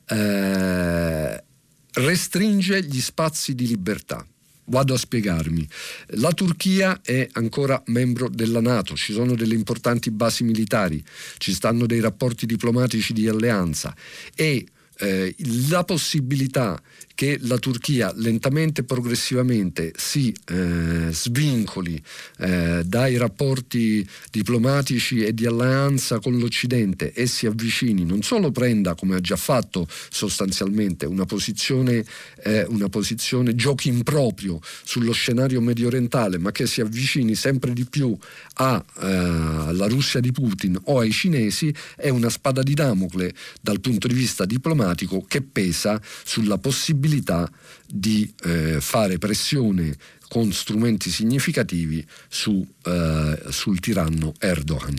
[0.09, 1.45] eh,
[1.93, 4.27] restringe gli spazi di libertà.
[4.71, 5.69] Vado a spiegarmi.
[6.17, 11.03] La Turchia è ancora membro della Nato, ci sono delle importanti basi militari,
[11.37, 13.95] ci stanno dei rapporti diplomatici di alleanza
[14.35, 14.67] e
[15.01, 15.35] eh,
[15.69, 16.81] la possibilità
[17.19, 22.01] che la Turchia lentamente e progressivamente si eh, svincoli
[22.39, 28.95] eh, dai rapporti diplomatici e di alleanza con l'Occidente e si avvicini, non solo prenda,
[28.95, 32.05] come ha già fatto sostanzialmente, una posizione,
[32.45, 37.73] eh, una posizione giochi in proprio sullo scenario medio orientale, ma che si avvicini sempre
[37.73, 38.17] di più
[38.55, 44.07] alla eh, Russia di Putin o ai cinesi, è una spada di Damocle dal punto
[44.07, 47.51] di vista diplomatico che pesa sulla possibilità possibilità
[47.87, 49.97] di eh, fare pressione
[50.29, 54.95] con strumenti significativi su, eh, sul tiranno Erdogan.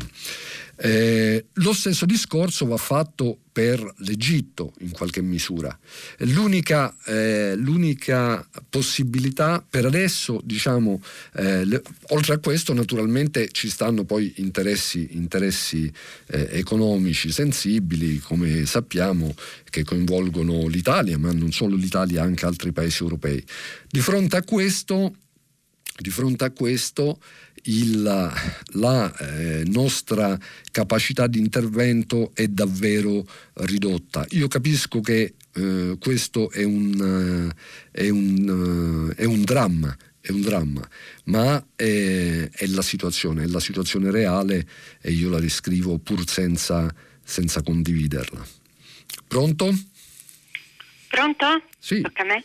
[0.81, 5.77] Eh, lo stesso discorso va fatto per l'Egitto in qualche misura.
[6.19, 11.01] L'unica, eh, l'unica possibilità per adesso, diciamo,
[11.35, 15.91] eh, le, oltre a questo naturalmente ci stanno poi interessi, interessi
[16.27, 19.35] eh, economici sensibili, come sappiamo,
[19.69, 23.43] che coinvolgono l'Italia, ma non solo l'Italia, anche altri paesi europei.
[23.89, 25.13] Di fronte a questo,
[25.97, 27.19] di fronte a questo
[27.69, 28.01] il,
[28.73, 30.37] la eh, nostra
[30.71, 34.25] capacità di intervento è davvero ridotta.
[34.31, 37.51] Io capisco che eh, questo è un,
[37.91, 40.87] è, un, è un, dramma, è un dramma,
[41.25, 44.67] ma è, è, la situazione, è la situazione reale
[45.01, 46.93] e io la descrivo pur senza,
[47.23, 48.45] senza condividerla.
[49.27, 49.71] Pronto?
[51.07, 51.63] Pronto?
[51.77, 52.01] Sì.
[52.01, 52.43] Tocca a me?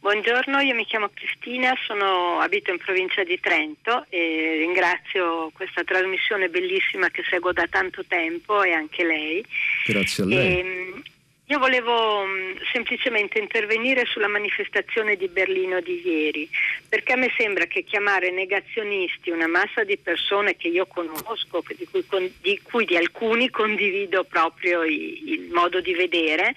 [0.00, 6.48] Buongiorno, io mi chiamo Cristina, sono, abito in provincia di Trento e ringrazio questa trasmissione
[6.48, 9.44] bellissima che seguo da tanto tempo e anche lei.
[9.84, 10.38] Grazie a lei.
[10.38, 11.02] E, ehm,
[11.44, 16.48] io volevo mm, semplicemente intervenire sulla manifestazione di Berlino di ieri,
[16.88, 21.86] perché a me sembra che chiamare negazionisti una massa di persone che io conosco, di
[21.90, 22.04] cui
[22.40, 26.54] di, cui di alcuni condivido proprio il, il modo di vedere,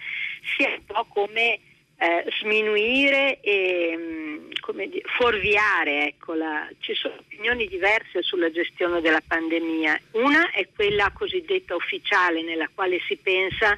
[0.55, 1.59] sia un po' come
[2.03, 4.49] eh, sminuire e mm,
[4.89, 6.07] dire, fuorviare.
[6.07, 9.97] Ecco, la, ci sono opinioni diverse sulla gestione della pandemia.
[10.11, 13.77] Una è quella cosiddetta ufficiale nella quale si pensa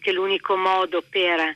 [0.00, 1.54] che l'unico modo per eh,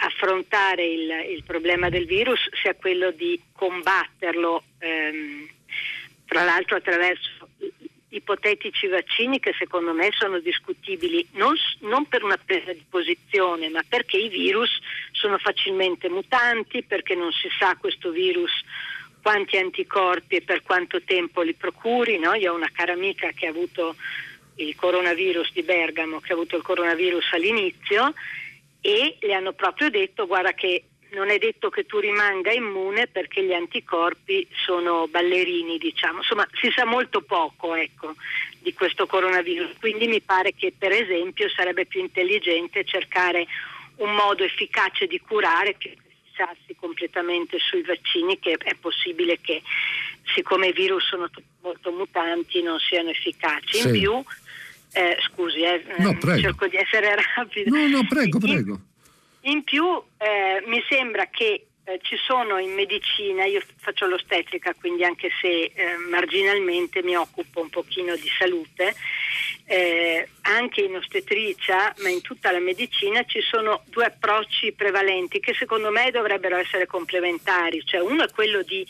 [0.00, 5.48] affrontare il, il, problema del virus sia quello di combatterlo, ehm,
[6.26, 7.28] tra l'altro attraverso
[8.16, 13.82] ipotetici vaccini che secondo me sono discutibili non, non, per una presa di posizione, ma
[13.86, 14.70] perché i virus
[15.12, 18.52] sono facilmente mutanti, perché non si sa questo virus
[19.22, 22.18] quanti anticorpi e per quanto tempo li procuri.
[22.18, 22.34] No?
[22.34, 23.96] Io ho una cara amica che ha avuto
[24.56, 28.12] il coronavirus di Bergamo, che ha avuto il coronavirus all'inizio
[28.80, 30.84] e le hanno proprio detto guarda che
[31.14, 36.18] non è detto che tu rimanga immune perché gli anticorpi sono ballerini, diciamo.
[36.18, 38.14] Insomma, si sa molto poco ecco,
[38.58, 43.46] di questo coronavirus, quindi mi pare che per esempio sarebbe più intelligente cercare
[43.96, 45.96] un modo efficace di curare che
[46.34, 49.62] fissarsi completamente sui vaccini, che è possibile che
[50.34, 51.30] siccome i virus sono
[51.62, 53.78] molto mutanti non siano efficaci.
[53.78, 53.86] Sì.
[53.86, 54.24] In più,
[54.92, 57.76] eh, scusi, eh, no, cerco di essere rapido.
[57.76, 58.80] No, no, prego, prego.
[59.46, 59.84] In più
[60.16, 65.70] eh, mi sembra che eh, ci sono in medicina, io faccio l'ostetrica quindi anche se
[65.74, 68.94] eh, marginalmente mi occupo un pochino di salute,
[69.66, 75.54] eh, anche in ostetricia, ma in tutta la medicina ci sono due approcci prevalenti che
[75.54, 78.86] secondo me dovrebbero essere complementari, cioè uno è quello di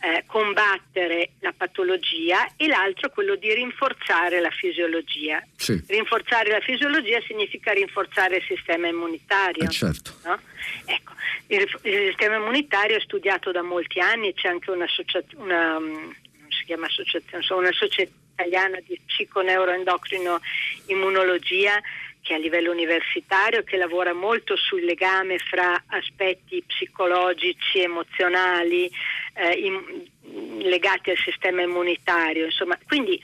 [0.00, 5.42] eh, combattere la patologia e l'altro è quello di rinforzare la fisiologia.
[5.54, 5.80] Sì.
[5.86, 9.64] Rinforzare la fisiologia significa rinforzare il sistema immunitario.
[9.64, 10.12] Eh certo.
[10.24, 10.40] no?
[10.86, 11.12] ecco,
[11.46, 16.10] il, il, sistema immunitario è studiato da molti anni, c'è anche un'associazione, una, mm,
[16.48, 20.40] si chiama associazione, una società italiana di psiconeuroendocrino
[20.86, 21.80] immunologia
[22.20, 28.90] che a livello universitario che lavora molto sul legame fra aspetti psicologici, emozionali
[29.34, 32.46] eh, in, legati al sistema immunitario.
[32.46, 33.20] Insomma, quindi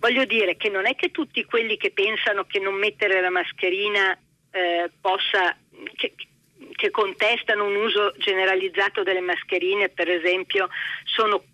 [0.00, 4.18] voglio dire che non è che tutti quelli che pensano che non mettere la mascherina
[4.50, 5.56] eh, possa
[5.94, 6.12] che,
[6.74, 10.68] che contestano un uso generalizzato delle mascherine, per esempio,
[11.04, 11.44] sono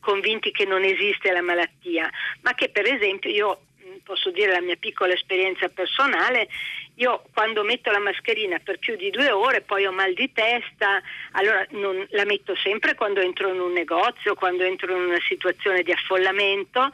[0.00, 2.10] convinti che non esiste la malattia,
[2.42, 6.48] ma che per esempio io mm, posso dire la mia piccola esperienza personale,
[6.96, 11.00] io quando metto la mascherina per più di due ore poi ho mal di testa,
[11.32, 15.82] allora non, la metto sempre quando entro in un negozio, quando entro in una situazione
[15.82, 16.90] di affollamento,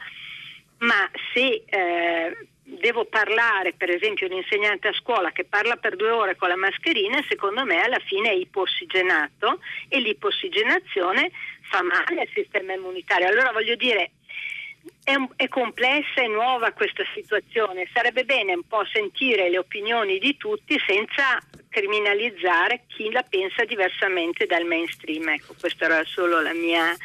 [0.79, 2.37] ma se eh,
[2.77, 6.55] devo parlare, per esempio un insegnante a scuola che parla per due ore con la
[6.55, 11.31] mascherina, secondo me alla fine è ipossigenato e l'ipossigenazione
[11.69, 13.27] fa male al sistema immunitario.
[13.27, 14.11] Allora voglio dire,
[15.03, 20.19] è, un, è, complessa e nuova questa situazione, sarebbe bene un po' sentire le opinioni
[20.19, 21.39] di tutti senza
[21.69, 25.29] criminalizzare chi la pensa diversamente dal mainstream.
[25.29, 26.95] Ecco, questa era solo la mia,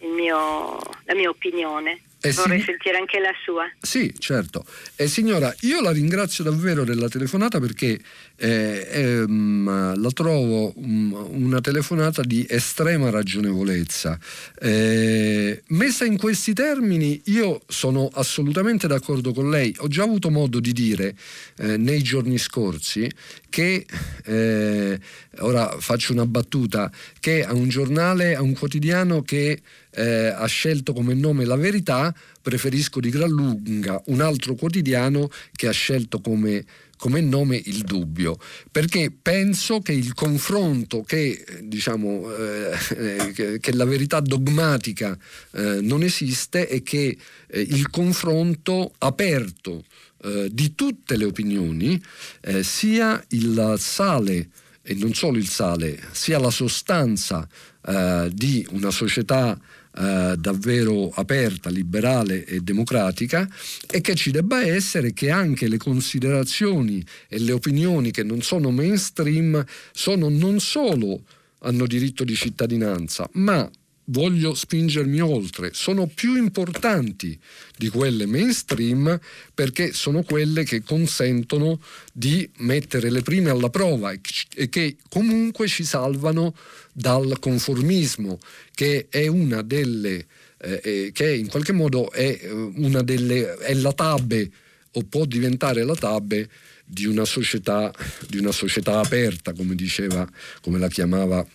[0.00, 2.02] mio, la mia opinione.
[2.22, 2.66] Eh, Vorrei sì.
[2.66, 3.64] sentire anche la sua.
[3.80, 4.64] Sì, certo.
[4.96, 7.98] Eh, signora, io la ringrazio davvero della telefonata perché
[8.42, 14.18] eh, ehm, la trovo um, una telefonata di estrema ragionevolezza.
[14.58, 19.74] Eh, messa in questi termini, io sono assolutamente d'accordo con lei.
[19.80, 21.14] Ho già avuto modo di dire
[21.58, 23.10] eh, nei giorni scorsi
[23.50, 23.84] che,
[24.24, 24.98] eh,
[25.40, 29.60] ora faccio una battuta, che a un giornale, a un quotidiano che
[29.90, 35.68] eh, ha scelto come nome La Verità, preferisco di gran lunga un altro quotidiano che
[35.68, 36.64] ha scelto come,
[37.00, 38.38] come nome Il Dubbio,
[38.70, 45.18] perché penso che il confronto, che, diciamo, eh, che, che la verità dogmatica
[45.52, 49.84] eh, non esiste e che eh, il confronto aperto
[50.22, 52.00] eh, di tutte le opinioni
[52.42, 54.50] eh, sia il sale
[54.82, 57.48] e non solo il sale, sia la sostanza
[57.86, 59.58] eh, di una società
[59.96, 63.48] eh, davvero aperta, liberale e democratica
[63.90, 68.70] e che ci debba essere che anche le considerazioni e le opinioni che non sono
[68.70, 71.22] mainstream sono non solo
[71.62, 73.68] hanno diritto di cittadinanza, ma
[74.10, 77.38] voglio spingermi oltre, sono più importanti
[77.76, 79.18] di quelle mainstream
[79.54, 81.80] perché sono quelle che consentono
[82.12, 86.54] di mettere le prime alla prova e che comunque ci salvano
[86.92, 88.38] dal conformismo,
[88.74, 90.26] che è una delle
[90.62, 94.50] eh, eh che in qualche modo è eh, una delle è la tabbe
[94.92, 96.48] o può diventare la tabbe
[96.84, 97.92] di una società,
[98.26, 100.28] di una società aperta, come diceva,
[100.60, 101.46] come la chiamava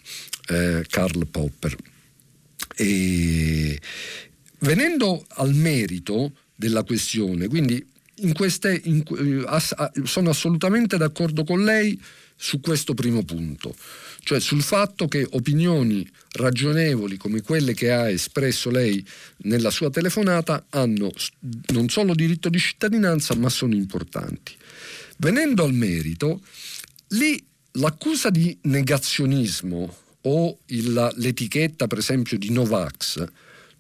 [0.48, 1.76] eh, Karl Popper.
[2.76, 3.80] E
[4.60, 7.86] venendo al merito della questione, quindi
[8.20, 9.04] in queste, in,
[10.04, 12.00] sono assolutamente d'accordo con lei
[12.38, 13.76] su questo primo punto,
[14.20, 19.06] cioè sul fatto che opinioni ragionevoli come quelle che ha espresso lei
[19.38, 21.12] nella sua telefonata hanno
[21.68, 24.54] non solo diritto di cittadinanza ma sono importanti.
[25.18, 26.42] Venendo al merito,
[27.10, 27.42] lì
[27.74, 33.26] l'accusa di negazionismo o il, l'etichetta per esempio di Novax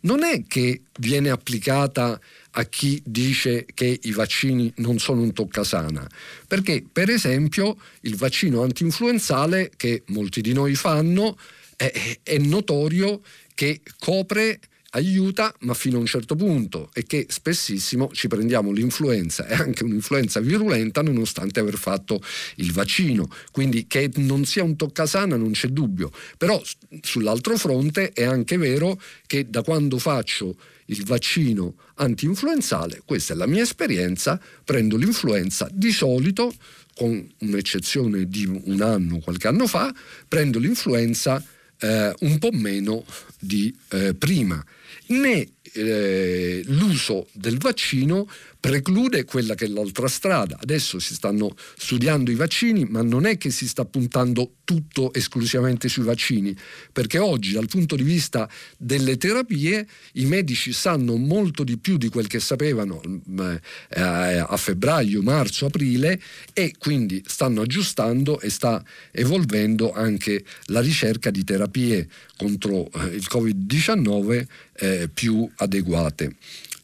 [0.01, 2.19] non è che viene applicata
[2.57, 6.07] a chi dice che i vaccini non sono un toccasana,
[6.47, 11.37] perché per esempio il vaccino antinfluenzale che molti di noi fanno
[11.75, 13.21] è, è notorio
[13.55, 14.59] che copre
[14.95, 19.83] aiuta, ma fino a un certo punto, e che spessissimo ci prendiamo l'influenza e anche
[19.83, 22.21] un'influenza virulenta nonostante aver fatto
[22.55, 23.29] il vaccino.
[23.51, 26.11] Quindi che non sia un toccasana non c'è dubbio.
[26.37, 26.61] Però
[27.01, 30.55] sull'altro fronte è anche vero che da quando faccio
[30.87, 36.53] il vaccino anti-influenzale, questa è la mia esperienza, prendo l'influenza di solito,
[36.93, 39.93] con un'eccezione di un anno, qualche anno fa,
[40.27, 41.43] prendo l'influenza
[41.79, 43.03] eh, un po' meno
[43.39, 44.63] di eh, prima
[45.07, 48.27] né eh, l'uso del vaccino
[48.65, 50.57] preclude quella che è l'altra strada.
[50.59, 55.87] Adesso si stanno studiando i vaccini, ma non è che si sta puntando tutto esclusivamente
[55.87, 56.55] sui vaccini,
[56.91, 62.09] perché oggi dal punto di vista delle terapie i medici sanno molto di più di
[62.09, 63.61] quel che sapevano eh,
[63.99, 66.19] a febbraio, marzo, aprile
[66.51, 73.27] e quindi stanno aggiustando e sta evolvendo anche la ricerca di terapie contro eh, il
[73.29, 74.45] Covid-19
[74.77, 76.35] eh, più adeguate.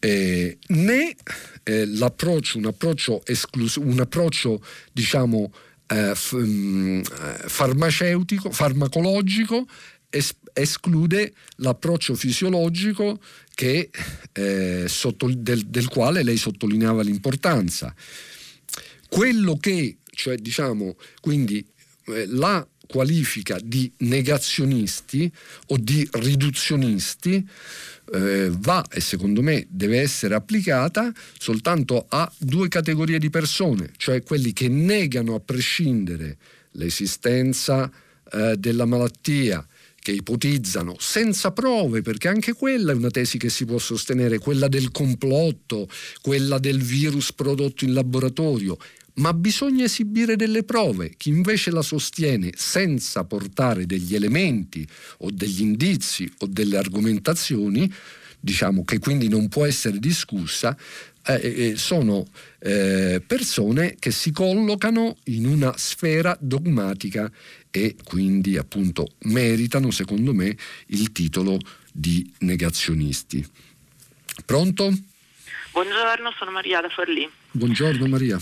[0.04, 1.16] Eh, né
[1.64, 5.54] eh, l'approccio, un approccio, esclus- un approccio diciamo,
[5.88, 7.02] eh, f- mh, mm,
[7.46, 9.68] farmaceutico, farmacologico
[10.10, 13.20] es- esclude l'approccio fisiologico
[13.54, 13.90] che,
[14.34, 17.94] eh, sotto, del, del quale lei sottolineava l'importanza.
[19.08, 21.66] Quello che, cioè diciamo, quindi
[22.06, 25.32] eh, la qualifica di negazionisti
[25.68, 27.48] o di riduzionisti
[28.14, 34.24] eh, va e secondo me deve essere applicata soltanto a due categorie di persone, cioè
[34.24, 36.38] quelli che negano a prescindere
[36.72, 37.90] l'esistenza
[38.32, 39.66] eh, della malattia,
[40.02, 44.68] che ipotizzano senza prove, perché anche quella è una tesi che si può sostenere, quella
[44.68, 45.88] del complotto,
[46.22, 48.78] quella del virus prodotto in laboratorio,
[49.16, 51.14] ma bisogna esibire delle prove.
[51.18, 54.88] Chi invece la sostiene senza portare degli elementi
[55.20, 57.92] o degli indizi o delle argomentazioni
[58.42, 60.76] diciamo, che quindi non può essere discussa,
[61.24, 62.26] eh, sono
[62.60, 67.32] eh, persone che si collocano in una sfera dogmatica
[67.70, 70.58] e quindi appunto meritano, secondo me,
[70.88, 71.60] il titolo
[71.92, 73.46] di negazionisti.
[74.46, 74.92] Pronto?
[75.72, 77.30] Buongiorno, sono Maria da Forlì.
[77.52, 78.42] Buongiorno Maria.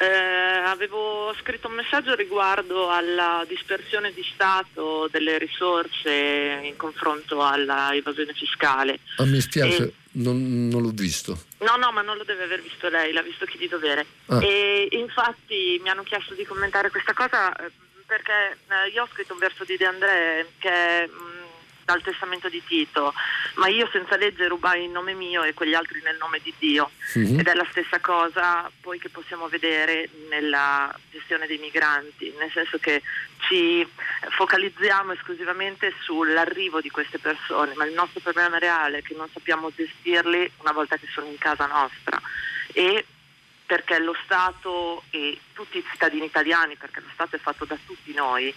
[0.00, 7.92] Eh, avevo scritto un messaggio riguardo alla dispersione di Stato delle risorse in confronto alla
[7.92, 9.00] evasione fiscale.
[9.18, 9.92] Ah, mi spiace, e...
[10.12, 11.38] non, non, l'ho visto.
[11.58, 14.06] No, no, ma non lo deve aver visto lei, l'ha visto chi di dovere.
[14.28, 14.42] Ah.
[14.42, 17.70] E infatti mi hanno chiesto di commentare questa cosa eh,
[18.06, 21.39] perché eh, io ho scritto un verso di De André che mm,
[21.90, 23.12] dal testamento di Tito,
[23.54, 26.90] ma io senza legge rubai in nome mio e quegli altri nel nome di Dio.
[27.18, 27.40] Mm-hmm.
[27.40, 32.78] Ed è la stessa cosa poi che possiamo vedere nella gestione dei migranti, nel senso
[32.78, 33.02] che
[33.40, 33.86] ci
[34.36, 39.72] focalizziamo esclusivamente sull'arrivo di queste persone, ma il nostro problema reale è che non sappiamo
[39.74, 42.20] gestirli una volta che sono in casa nostra.
[42.72, 43.04] E
[43.66, 48.12] perché lo Stato e tutti i cittadini italiani, perché lo Stato è fatto da tutti
[48.14, 48.54] noi,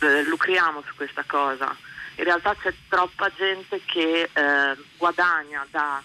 [0.00, 1.76] eh, lucriamo su questa cosa
[2.16, 6.02] in realtà c'è troppa gente che eh, guadagna da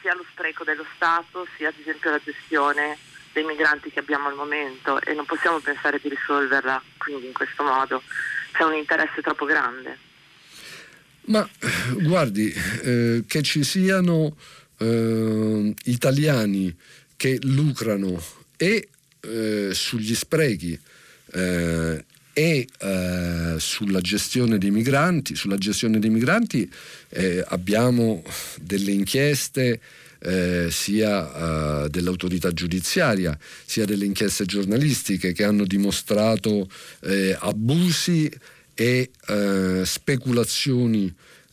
[0.00, 2.96] sia lo spreco dello Stato sia ad esempio la gestione
[3.32, 7.62] dei migranti che abbiamo al momento e non possiamo pensare di risolverla quindi in questo
[7.62, 8.02] modo.
[8.52, 9.98] C'è un interesse troppo grande.
[11.26, 11.48] Ma
[11.94, 12.52] guardi,
[12.82, 14.36] eh, che ci siano
[14.78, 16.76] eh, italiani
[17.16, 18.20] che lucrano
[18.56, 18.88] e
[19.20, 20.78] eh, sugli sprechi
[21.32, 26.70] eh, e eh, sulla gestione dei migranti, gestione dei migranti
[27.10, 28.22] eh, abbiamo
[28.60, 29.80] delle inchieste
[30.22, 36.68] eh, sia eh, dell'autorità giudiziaria sia delle inchieste giornalistiche che hanno dimostrato
[37.00, 38.30] eh, abusi
[38.74, 39.10] e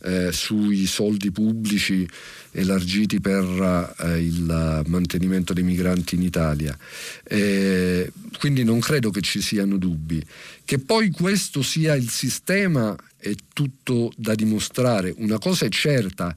[0.02, 2.08] eh, sui soldi pubblici
[2.52, 6.76] elargiti per eh, il mantenimento dei migranti in Italia.
[7.24, 10.24] Eh, quindi non credo che ci siano dubbi.
[10.64, 15.12] Che poi questo sia il sistema è tutto da dimostrare.
[15.16, 16.34] Una cosa è certa,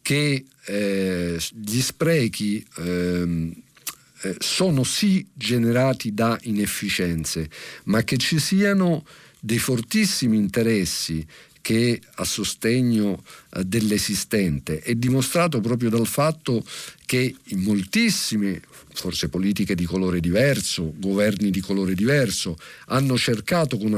[0.00, 3.52] che eh, gli sprechi ehm,
[4.22, 7.48] eh, sono sì generati da inefficienze,
[7.84, 9.04] ma che ci siano
[9.40, 11.26] dei fortissimi interessi
[11.62, 13.22] che a sostegno
[13.54, 14.80] eh, dell'esistente.
[14.80, 16.62] È dimostrato proprio dal fatto
[17.06, 18.60] che in moltissime
[18.92, 22.56] forse politiche di colore diverso, governi di colore diverso,
[22.86, 23.96] hanno cercato con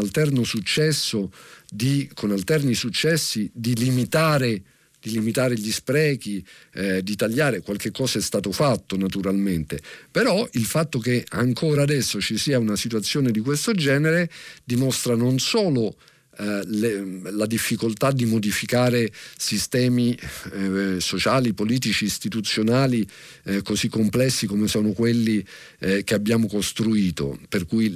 [1.69, 4.63] di, con alterni successi di limitare
[5.05, 6.43] di limitare gli sprechi,
[6.73, 9.79] eh, di tagliare, qualche cosa è stato fatto naturalmente,
[10.11, 14.31] però il fatto che ancora adesso ci sia una situazione di questo genere
[14.65, 15.95] dimostra non solo
[16.37, 20.19] eh, le, la difficoltà di modificare sistemi
[20.53, 23.07] eh, sociali, politici, istituzionali
[23.45, 25.45] eh, così complessi come sono quelli
[25.81, 27.93] eh, che abbiamo costruito, per cui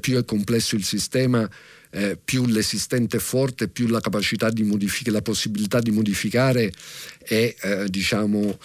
[0.00, 1.48] più è complesso il sistema,
[1.90, 6.72] eh, più l'esistente è forte, più la capacità di modificare, la possibilità di modificare
[7.18, 7.54] è,
[7.86, 8.58] diciamo,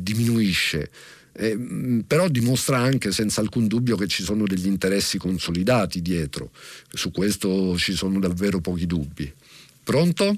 [0.00, 0.90] diminuisce.
[1.40, 6.50] Eh, però dimostra anche senza alcun dubbio che ci sono degli interessi consolidati dietro.
[6.90, 9.32] Su questo ci sono davvero pochi dubbi.
[9.84, 10.34] Pronto?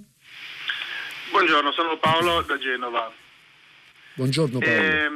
[1.31, 3.11] Buongiorno, sono Paolo da Genova.
[4.13, 4.75] Buongiorno Paolo.
[4.75, 5.11] Eh,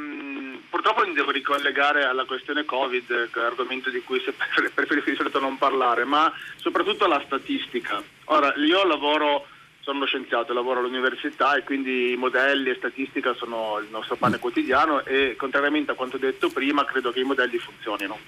[0.70, 4.22] purtroppo mi devo ricollegare alla questione Covid, argomento di cui
[4.72, 8.02] preferisco di solito non parlare, ma soprattutto alla statistica.
[8.24, 9.48] Ora, io lavoro
[9.84, 15.04] sono uno scienziato, lavoro all'università e quindi modelli e statistica sono il nostro pane quotidiano
[15.04, 18.18] e contrariamente a quanto detto prima credo che i modelli funzionino.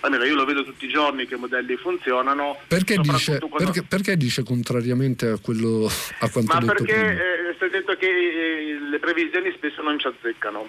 [0.00, 2.58] Almeno io lo vedo tutti i giorni che i modelli funzionano.
[2.66, 3.56] Perché, dice, quando...
[3.56, 5.88] perché, perché dice, contrariamente a, quello,
[6.18, 9.98] a quanto Ma detto perché eh, si è detto che eh, le previsioni spesso non
[9.98, 10.68] ci azzeccano.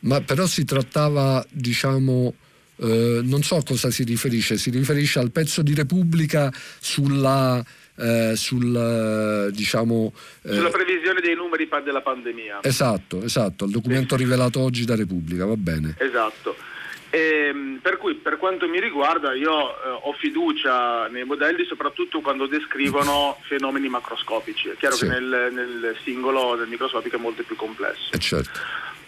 [0.00, 2.32] Ma però si trattava, diciamo,
[2.76, 6.50] eh, non so a cosa si riferisce, si riferisce al pezzo di Repubblica
[6.80, 7.62] sulla
[8.02, 10.12] eh, sul, diciamo,
[10.42, 12.58] eh, sulla previsione dei numeri della pandemia.
[12.62, 14.22] Esatto, esatto, il documento sì.
[14.22, 15.94] rivelato oggi da Repubblica, va bene.
[15.98, 16.56] Esatto.
[17.14, 22.20] E, ehm, per cui per quanto mi riguarda io eh, ho fiducia nei modelli soprattutto
[22.20, 24.68] quando descrivono fenomeni macroscopici.
[24.68, 25.06] È chiaro sì.
[25.06, 28.12] che nel, nel, singolo del microscopico è molto più complesso.
[28.12, 28.58] Eh certo.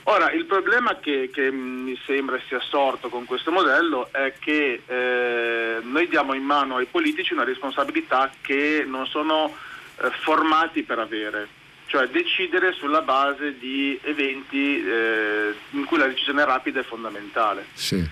[0.07, 5.79] Ora, il problema che, che, mi sembra sia sorto con questo modello è che eh,
[5.83, 9.55] noi diamo in mano ai politici una responsabilità che non sono
[9.97, 11.49] eh, formati per avere,
[11.87, 18.07] cioè decidere sulla base di eventi eh, in cui la decisione rapida è fondamentale, sì.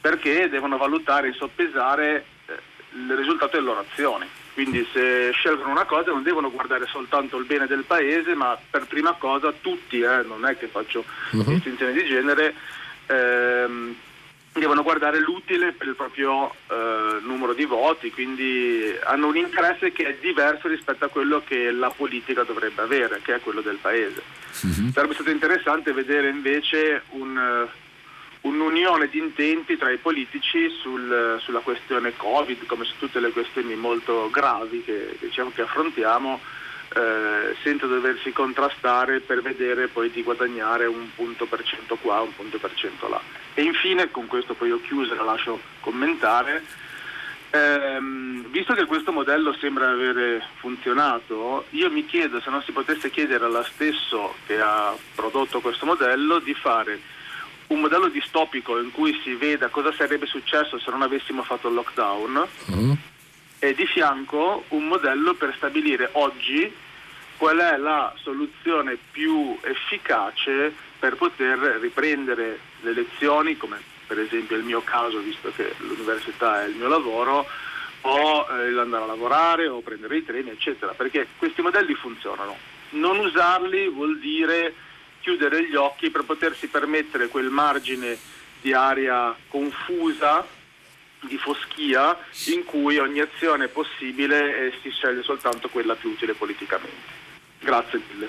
[0.00, 2.54] perché devono valutare e soppesare eh,
[2.92, 4.26] il risultato delle loro azioni.
[4.56, 8.86] Quindi se scelgono una cosa non devono guardare soltanto il bene del paese, ma per
[8.86, 11.44] prima cosa tutti, eh, non è che faccio uh-huh.
[11.44, 12.54] distinzione di genere,
[13.04, 13.94] ehm,
[14.54, 20.06] devono guardare l'utile per il proprio eh, numero di voti, quindi hanno un interesse che
[20.06, 24.22] è diverso rispetto a quello che la politica dovrebbe avere, che è quello del paese.
[24.62, 24.90] Uh-huh.
[24.90, 27.68] Sarebbe stato interessante vedere invece un
[28.42, 33.74] un'unione di intenti tra i politici sul, sulla questione Covid, come su tutte le questioni
[33.74, 36.40] molto gravi che, diciamo, che affrontiamo,
[36.94, 42.34] eh, senza doversi contrastare per vedere poi di guadagnare un punto per cento qua, un
[42.34, 43.20] punto per cento là.
[43.54, 46.64] E infine, con questo poi ho chiuso e la lascio commentare,
[47.50, 53.10] ehm, visto che questo modello sembra avere funzionato, io mi chiedo se non si potesse
[53.10, 57.00] chiedere alla stesso che ha prodotto questo modello di fare
[57.68, 61.74] un modello distopico in cui si veda cosa sarebbe successo se non avessimo fatto il
[61.74, 62.92] lockdown mm.
[63.58, 66.72] e di fianco un modello per stabilire oggi
[67.36, 74.64] qual è la soluzione più efficace per poter riprendere le lezioni, come per esempio il
[74.64, 77.46] mio caso, visto che l'università è il mio lavoro,
[78.02, 82.56] o eh, andare a lavorare o prendere i treni, eccetera, perché questi modelli funzionano.
[82.90, 84.74] Non usarli vuol dire
[85.26, 88.16] chiudere gli occhi per potersi permettere quel margine
[88.62, 90.46] di aria confusa,
[91.26, 92.16] di foschia,
[92.54, 97.24] in cui ogni azione possibile si sceglie soltanto quella più utile politicamente.
[97.58, 98.28] Grazie mille.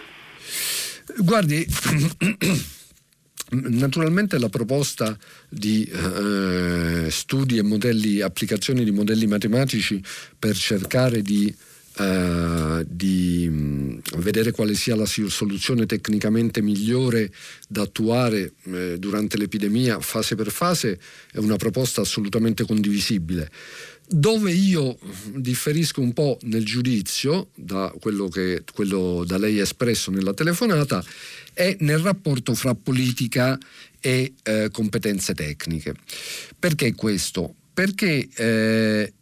[1.17, 1.63] Guardi,
[3.51, 5.15] naturalmente la proposta
[5.47, 10.03] di eh, studi e modelli, applicazioni di modelli matematici
[10.39, 11.55] per cercare di
[11.97, 17.31] eh, di mh, vedere quale sia la soluzione tecnicamente migliore
[17.67, 20.99] da attuare eh, durante l'epidemia fase per fase
[21.31, 23.49] è una proposta assolutamente condivisibile.
[24.09, 24.97] Dove io
[25.35, 31.03] differisco un po' nel giudizio, da quello, che, quello da lei espresso nella telefonata,
[31.51, 33.57] è nel rapporto fra politica
[33.99, 35.93] e eh, competenze tecniche.
[36.57, 37.53] Perché questo?
[37.73, 39.13] Perché eh,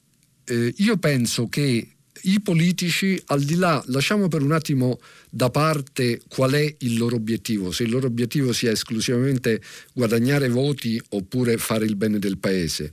[0.44, 1.95] eh, io penso che
[2.26, 5.00] i politici, al di là, lasciamo per un attimo
[5.30, 9.62] da parte qual è il loro obiettivo, se il loro obiettivo sia esclusivamente
[9.94, 12.92] guadagnare voti oppure fare il bene del paese.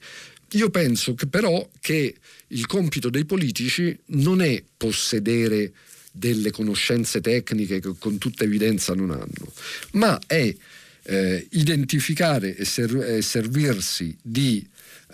[0.53, 2.15] Io penso che però che
[2.49, 5.73] il compito dei politici non è possedere
[6.13, 9.53] delle conoscenze tecniche che con tutta evidenza non hanno,
[9.93, 10.55] ma è
[11.05, 14.65] eh, identificare e, ser- e servirsi di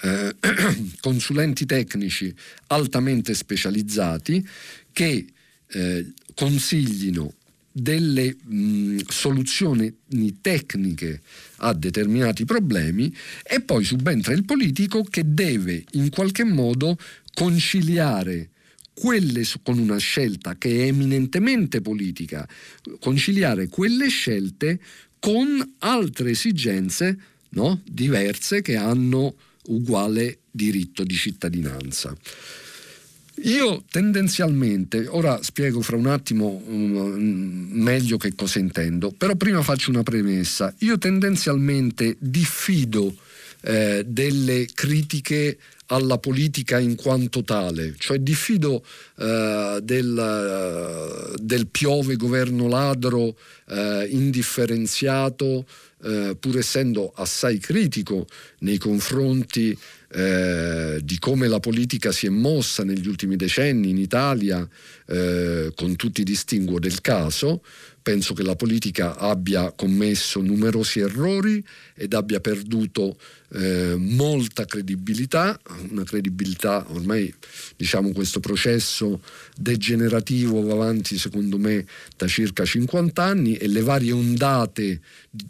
[0.02, 0.34] eh,
[1.00, 2.34] consulenti tecnici
[2.68, 4.46] altamente specializzati
[4.92, 5.26] che
[5.66, 7.34] eh, consiglino
[7.70, 9.94] delle mh, soluzioni
[10.40, 11.20] tecniche
[11.58, 16.98] a determinati problemi e poi subentra il politico che deve in qualche modo
[17.34, 18.50] conciliare
[18.92, 22.48] quelle con una scelta che è eminentemente politica,
[22.98, 24.80] conciliare quelle scelte
[25.20, 27.16] con altre esigenze
[27.50, 27.80] no?
[27.84, 29.34] diverse che hanno
[29.68, 32.16] uguale diritto di cittadinanza.
[33.42, 39.90] Io tendenzialmente, ora spiego fra un attimo um, meglio che cosa intendo, però prima faccio
[39.90, 40.74] una premessa.
[40.78, 43.14] Io tendenzialmente diffido
[43.62, 48.84] eh, delle critiche alla politica in quanto tale, cioè diffido
[49.16, 53.36] eh, del, del, piove governo ladro
[53.68, 55.64] eh, indifferenziato
[56.02, 58.26] eh, pur essendo assai critico
[58.60, 59.76] nei confronti
[60.10, 64.66] eh, di come la politica si è mossa negli ultimi decenni in Italia,
[65.06, 67.62] eh, con tutti i distinguo del caso,
[68.08, 71.62] penso che la politica abbia commesso numerosi errori
[71.94, 73.18] ed abbia perduto
[73.52, 75.60] eh, molta credibilità,
[75.90, 77.30] una credibilità ormai
[77.76, 79.20] diciamo questo processo
[79.54, 81.84] degenerativo va avanti secondo me
[82.16, 85.02] da circa 50 anni e le varie ondate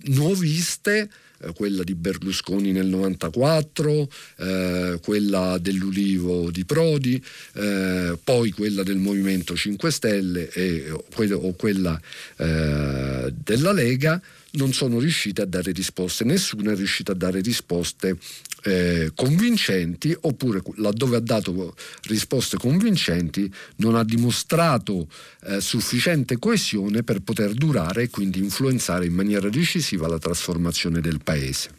[0.06, 1.08] nuoviste
[1.40, 4.08] eh, quella di Berlusconi nel 94,
[4.38, 7.22] eh, quella dell'Ulivo di Prodi,
[7.54, 12.00] eh, poi quella del Movimento 5 Stelle e, o, o quella
[12.36, 14.20] eh, della Lega,
[14.52, 18.16] non sono riuscite a dare risposte, nessuno è riuscito a dare risposte
[18.62, 25.08] eh, convincenti oppure laddove ha dato risposte convincenti non ha dimostrato
[25.44, 31.20] eh, sufficiente coesione per poter durare e quindi influenzare in maniera decisiva la trasformazione del
[31.22, 31.70] paese.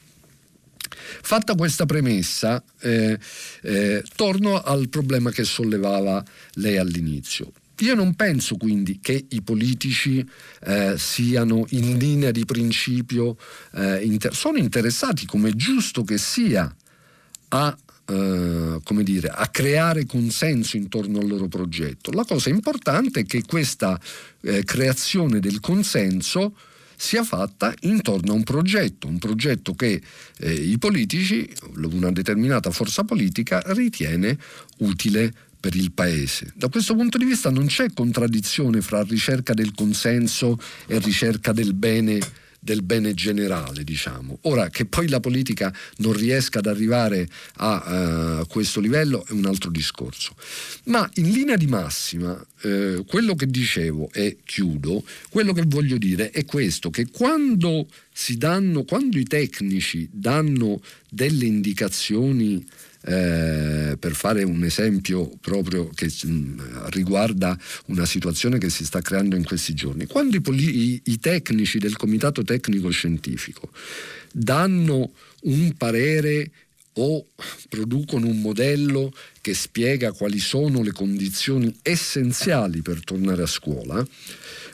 [1.21, 3.17] Fatta questa premessa, eh,
[3.61, 6.23] eh torno al problema che sollevava
[6.53, 7.51] lei all'inizio.
[7.80, 10.27] Io non penso quindi che i politici
[10.64, 13.38] eh, siano in linea di principio,
[13.73, 16.73] eh, inter- sono interessati come giusto che sia
[17.49, 17.77] a
[18.10, 22.11] eh, come dire, a creare consenso intorno al loro progetto.
[22.11, 23.99] La cosa importante è che questa
[24.41, 26.56] eh, creazione del consenso
[26.95, 30.01] sia fatta intorno a un progetto, un progetto che
[30.39, 34.38] eh, i politici, una determinata forza politica ritiene
[34.80, 36.53] utile per il Paese.
[36.56, 40.57] Da questo punto di vista non c'è contraddizione fra ricerca del consenso
[40.88, 42.19] e ricerca del bene
[42.60, 44.40] del bene generale, diciamo.
[44.41, 49.45] Ora che poi la politica non riesca ad arrivare a uh, questo livello è un
[49.45, 50.36] altro discorso.
[50.86, 56.31] Ma in linea di massima, eh, quello che dicevo e chiudo, quello che voglio dire
[56.31, 62.65] è questo, che quando si danno, quando i tecnici danno delle indicazioni
[63.02, 69.02] eh, per fare un esempio proprio che mh, mm, riguarda una situazione che si sta
[69.02, 73.72] creando in questi giorni, quando i, poli- i tecnici del Comitato Tecnico Scientifico
[74.31, 75.11] danno
[75.44, 76.52] un parere
[76.99, 77.26] o
[77.67, 84.05] producono un modello che spiega quali sono le condizioni essenziali per tornare a scuola,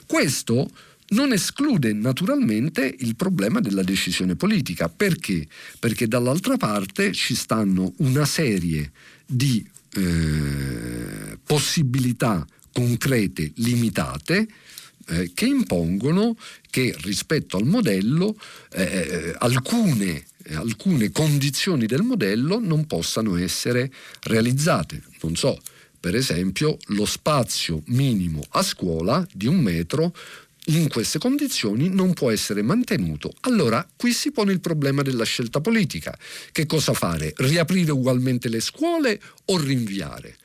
[0.05, 0.69] questo
[1.09, 4.89] non esclude naturalmente il problema della decisione politica.
[4.89, 5.47] Perché?
[5.79, 8.91] Perché dall'altra parte ci stanno una serie
[9.25, 14.47] di eh, possibilità concrete, limitate,
[15.07, 16.35] eh, che impongono
[16.69, 18.35] che rispetto al modello
[18.71, 23.91] eh, eh alcune, alcune condizioni del modello non possano essere
[24.21, 25.01] realizzate.
[25.21, 25.59] Non so,
[25.99, 30.13] per esempio, lo spazio minimo a scuola di un metro
[30.69, 33.33] in queste condizioni non può essere mantenuto.
[33.41, 36.17] Allora qui si pone il problema della scelta politica.
[36.51, 37.33] Che cosa fare?
[37.37, 40.37] Riaprire ugualmente le scuole o rinviare?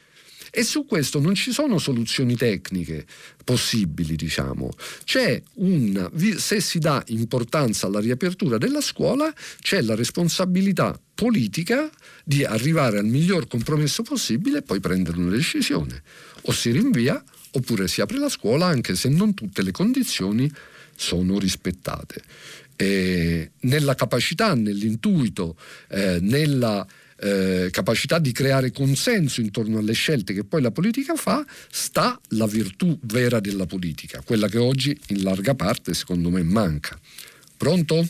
[0.50, 3.06] E su questo non ci sono soluzioni tecniche
[3.44, 4.70] possibili, diciamo.
[5.04, 11.90] C'è un, se si dà importanza alla riapertura della scuola, c'è la responsabilità politica
[12.24, 16.02] di arrivare al miglior compromesso possibile e poi prendere una decisione.
[16.42, 17.22] O si rinvia
[17.52, 20.50] oppure si apre la scuola anche se non tutte le condizioni
[20.96, 22.22] sono rispettate.
[22.76, 25.56] E nella capacità, nell'intuito,
[25.88, 26.86] eh, nella
[27.20, 32.46] eh, capacità di creare consenso intorno alle scelte che poi la politica fa, sta la
[32.46, 36.98] virtù vera della politica, quella che oggi in larga parte secondo me manca.
[37.56, 38.06] Pronto?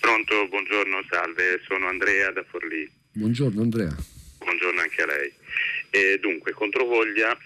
[0.00, 2.88] Pronto, buongiorno, salve, sono Andrea da Forlì.
[3.12, 3.94] Buongiorno Andrea.
[4.38, 5.32] Buongiorno anche a lei.
[5.90, 7.36] E dunque, controvoglia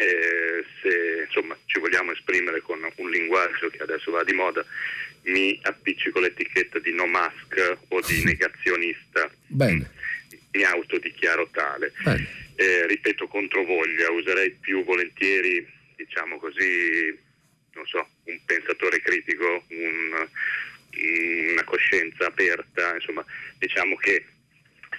[0.00, 4.64] eh, se insomma, ci vogliamo esprimere con un linguaggio che adesso va di moda,
[5.24, 9.30] mi appiccico l'etichetta di no mask o di negazionista.
[9.46, 9.98] Bene.
[10.52, 11.92] Mi autodichiaro tale.
[12.56, 15.66] Eh, ripeto, controvoglia, userei più volentieri,
[15.96, 17.16] diciamo così,
[17.74, 20.28] non so, un pensatore critico, un,
[21.52, 23.24] una coscienza aperta, insomma,
[23.58, 24.24] diciamo che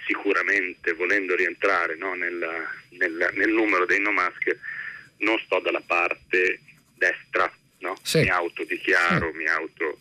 [0.06, 4.56] sicuramente volendo rientrare no, nel, nel, nel numero dei no mask
[5.18, 6.60] non sto dalla parte
[6.96, 7.96] destra, no?
[8.02, 8.20] sì.
[8.20, 9.36] mi autodichiaro, sì.
[9.36, 10.00] mi, auto,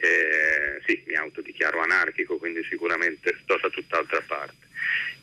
[0.00, 4.68] eh, sì, mi autodichiaro anarchico, quindi sicuramente sto da tutt'altra parte.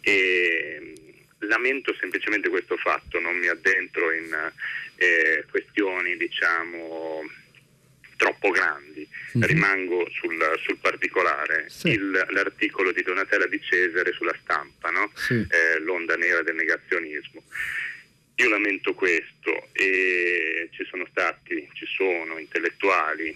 [0.02, 0.94] E,
[1.40, 4.52] lamento semplicemente questo fatto, non mi addentro in
[4.96, 7.24] eh, questioni diciamo
[8.16, 9.48] troppo grandi, mm-hmm.
[9.48, 11.70] rimango sul, sul particolare.
[11.70, 11.90] Sì.
[11.90, 15.12] Il, l'articolo di Donatella Di Cesare sulla stampa, no?
[15.14, 15.34] sì.
[15.34, 17.44] eh, l'onda nera del negazionismo.
[18.40, 23.36] Io lamento questo e ci sono stati, ci sono intellettuali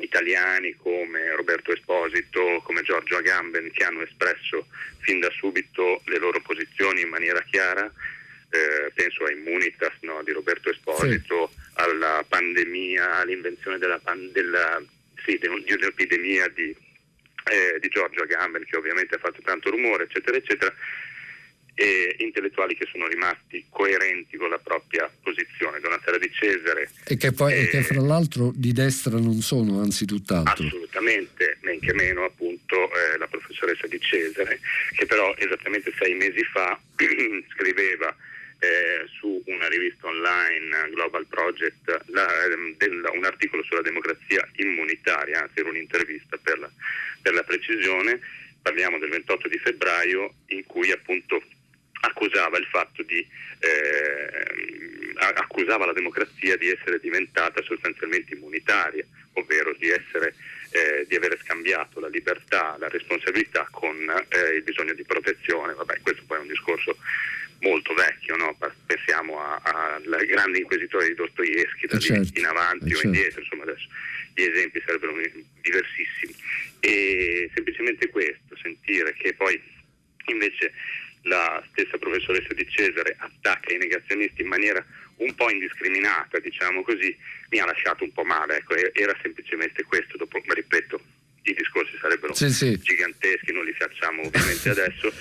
[0.00, 4.66] italiani come Roberto Esposito, come Giorgio Agamben che hanno espresso
[4.98, 7.90] fin da subito le loro posizioni in maniera chiara.
[8.48, 11.58] Eh, penso a Immunitas no, di Roberto Esposito, sì.
[11.74, 14.00] alla pandemia, all'invenzione della,
[14.32, 14.82] della,
[15.24, 16.74] sì, dell'epidemia di,
[17.50, 20.74] eh, di Giorgio Agamben che ovviamente ha fatto tanto rumore, eccetera, eccetera
[21.78, 25.78] e intellettuali che sono rimasti coerenti con la propria posizione.
[25.78, 26.90] Donatella di Cesare.
[27.04, 30.64] E che poi, eh, che fra l'altro di destra non sono, anzi tutt'altro.
[30.64, 34.58] Assolutamente, men che meno appunto eh, la professoressa di Cesare,
[34.96, 36.80] che però esattamente sei mesi fa
[37.52, 38.16] scriveva
[38.58, 42.26] eh, su una rivista online, Global Project, la,
[42.78, 46.70] del, un articolo sulla democrazia immunitaria, anzi era un'intervista per la,
[47.20, 48.18] per la precisione,
[48.62, 51.42] parliamo del 28 di febbraio, in cui appunto
[52.00, 53.26] accusava il fatto di
[53.58, 54.76] eh,
[55.16, 59.04] accusava la democrazia di essere diventata sostanzialmente immunitaria,
[59.34, 60.34] ovvero di, essere,
[60.70, 63.96] eh, di avere scambiato la libertà, la responsabilità con
[64.28, 65.74] eh, il bisogno di protezione.
[65.74, 66.96] Vabbè, questo poi è un discorso
[67.60, 68.56] molto vecchio, no?
[68.84, 73.06] pensiamo al grande inquisitore di Dostoevsky da certo, lì in avanti o certo.
[73.06, 73.88] indietro, insomma adesso
[74.34, 75.16] gli esempi sarebbero
[75.62, 76.34] diversissimi.
[76.80, 79.60] E semplicemente questo, sentire che poi
[80.26, 80.72] invece
[81.26, 84.84] la stessa professoressa Di Cesare attacca i negazionisti in maniera
[85.16, 87.16] un po' indiscriminata, diciamo così,
[87.50, 88.58] mi ha lasciato un po' male.
[88.58, 91.00] Ecco, era semplicemente questo, dopo, ripeto,
[91.42, 92.78] i discorsi sarebbero sì, sì.
[92.78, 95.12] giganteschi, non li facciamo ovviamente adesso.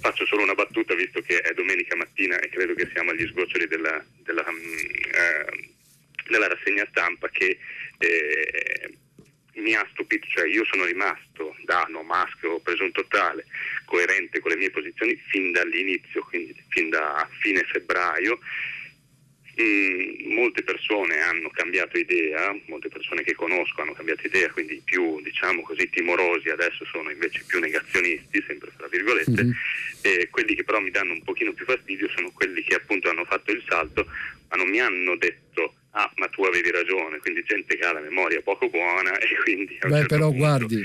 [0.00, 3.66] Faccio solo una battuta visto che è domenica mattina e credo che siamo agli sgoccioli
[3.66, 4.78] della, della, mm,
[5.12, 5.70] eh,
[6.28, 7.58] della rassegna stampa che
[7.98, 8.94] eh,
[9.54, 13.46] mi ha stupito, cioè io sono rimasto da no maschio presunto tale,
[13.84, 18.38] coerente con le mie posizioni fin dall'inizio, quindi fin da fine febbraio
[19.60, 25.20] Mm, molte persone hanno cambiato idea, molte persone che conosco hanno cambiato idea, quindi più
[25.20, 29.52] diciamo così timorosi adesso sono invece più negazionisti, sempre tra virgolette, mm-hmm.
[30.00, 33.26] e quelli che però mi danno un pochino più fastidio sono quelli che appunto hanno
[33.26, 34.06] fatto il salto,
[34.48, 38.00] ma non mi hanno detto ah ma tu avevi ragione, quindi gente che ha la
[38.00, 39.78] memoria poco buona e quindi...
[39.80, 40.38] Beh certo però punto...
[40.38, 40.82] guardi,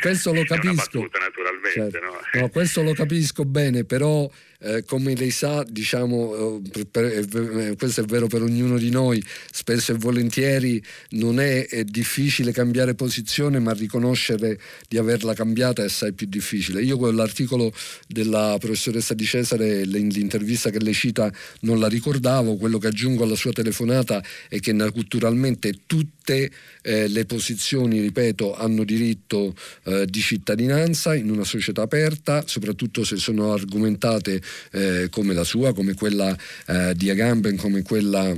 [0.00, 1.00] questo lo capisco.
[1.00, 2.00] Battuta, naturalmente, certo.
[2.00, 2.40] no?
[2.40, 2.48] no?
[2.48, 4.28] questo lo capisco bene, però
[4.62, 8.90] eh, come lei sa, diciamo, eh, per, per, eh, questo è vero per ognuno di
[8.90, 14.58] noi, spesso e volentieri non è, è, difficile cambiare posizione, ma riconoscere
[14.88, 16.82] di averla cambiata è assai più difficile.
[16.82, 17.72] Io quell'articolo
[18.06, 23.36] della professoressa Di Cesare, l'intervista che lei cita, non la ricordavo, quello che aggiungo alla
[23.36, 25.80] sua telefonata è che naturalmente
[26.22, 26.50] tutte
[26.82, 29.54] eh, le posizioni, ripeto, hanno diritto
[29.84, 34.40] eh, di cittadinanza in una società aperta, soprattutto se sono argomentate
[34.70, 36.36] eh, come la sua, come quella
[36.68, 38.32] eh, di Agamben, come quella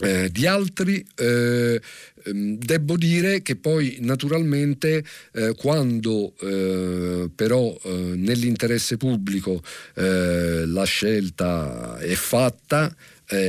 [0.00, 1.04] eh, di altri.
[1.16, 1.80] Eh,
[2.24, 9.60] ehm, devo dire che poi naturalmente eh, quando eh, però eh, nell'interesse pubblico
[9.94, 12.94] la scelta è fatta,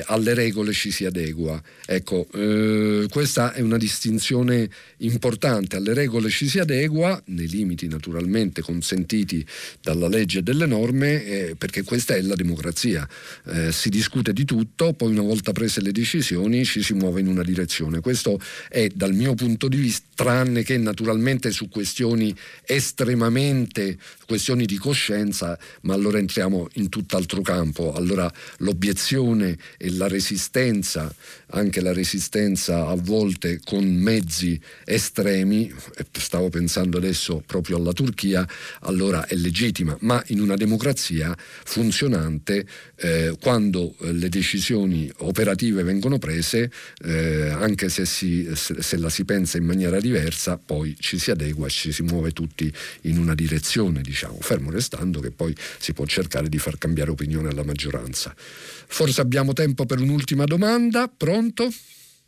[0.05, 1.61] alle regole ci si adegua.
[1.85, 2.27] Ecco,
[3.09, 9.45] questa è una distinzione importante, alle regole ci si adegua, nei limiti naturalmente consentiti
[9.81, 13.07] dalla legge e dalle norme, eh, perché questa è la democrazia.
[13.47, 17.27] Eh, si discute di tutto, poi una volta prese le decisioni ci si muove in
[17.27, 17.99] una direzione.
[17.99, 18.39] Questo
[18.69, 22.35] è dal mio punto di vista, tranne che naturalmente su questioni
[22.65, 27.93] estremamente, questioni di coscienza, ma allora entriamo in tutt'altro campo.
[27.93, 31.13] Allora l'obiezione e la resistenza,
[31.47, 35.71] anche la resistenza a volte con mezzi estremi,
[36.11, 38.47] stavo pensando adesso proprio alla Turchia,
[38.81, 46.17] allora è legittima, ma in una democrazia funzionante, eh, quando eh, le decisioni operative vengono
[46.17, 46.71] prese,
[47.03, 51.69] eh, anche se, si, se, la si pensa in maniera diversa, poi ci si adegua
[51.69, 52.71] ci si muove tutti
[53.01, 57.49] in una direzione, diciamo, fermo restando che poi si può cercare di far cambiare opinione
[57.49, 58.33] alla maggioranza.
[58.35, 61.69] Forse abbiamo tempo per un'ultima domanda, pronto?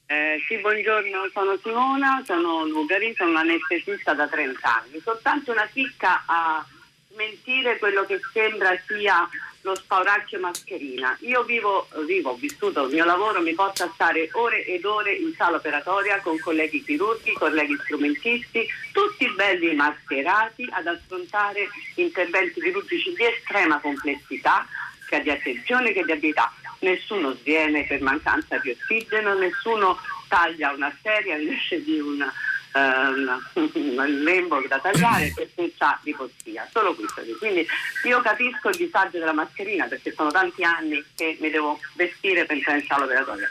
[0.08, 5.00] Eh, sì, buongiorno, sono Simona, sono Lugari, sono anestesista da 30 anni.
[5.04, 6.66] Soltanto una chicca a
[7.10, 9.28] smentire quello che sembra sia
[9.62, 11.18] lo spauracchio mascherina.
[11.22, 15.14] Io vivo, vivo, ho vissuto il mio lavoro, mi porta a stare ore ed ore
[15.14, 23.12] in sala operatoria con colleghi chirurghi, colleghi strumentisti, tutti belli mascherati ad affrontare interventi chirurgici
[23.16, 24.68] di estrema complessità,
[25.08, 26.54] sia di attenzione che di abilità
[26.86, 32.32] nessuno sviene per mancanza di ossigeno, nessuno taglia un'arteria invece di una,
[32.74, 37.22] uh, un lembo da tagliare perché ha ipossia, solo questo.
[37.40, 37.66] Quindi
[38.04, 42.58] io capisco il disagio della mascherina perché sono tanti anni che mi devo vestire per
[42.58, 43.50] entrare in sala operatoria.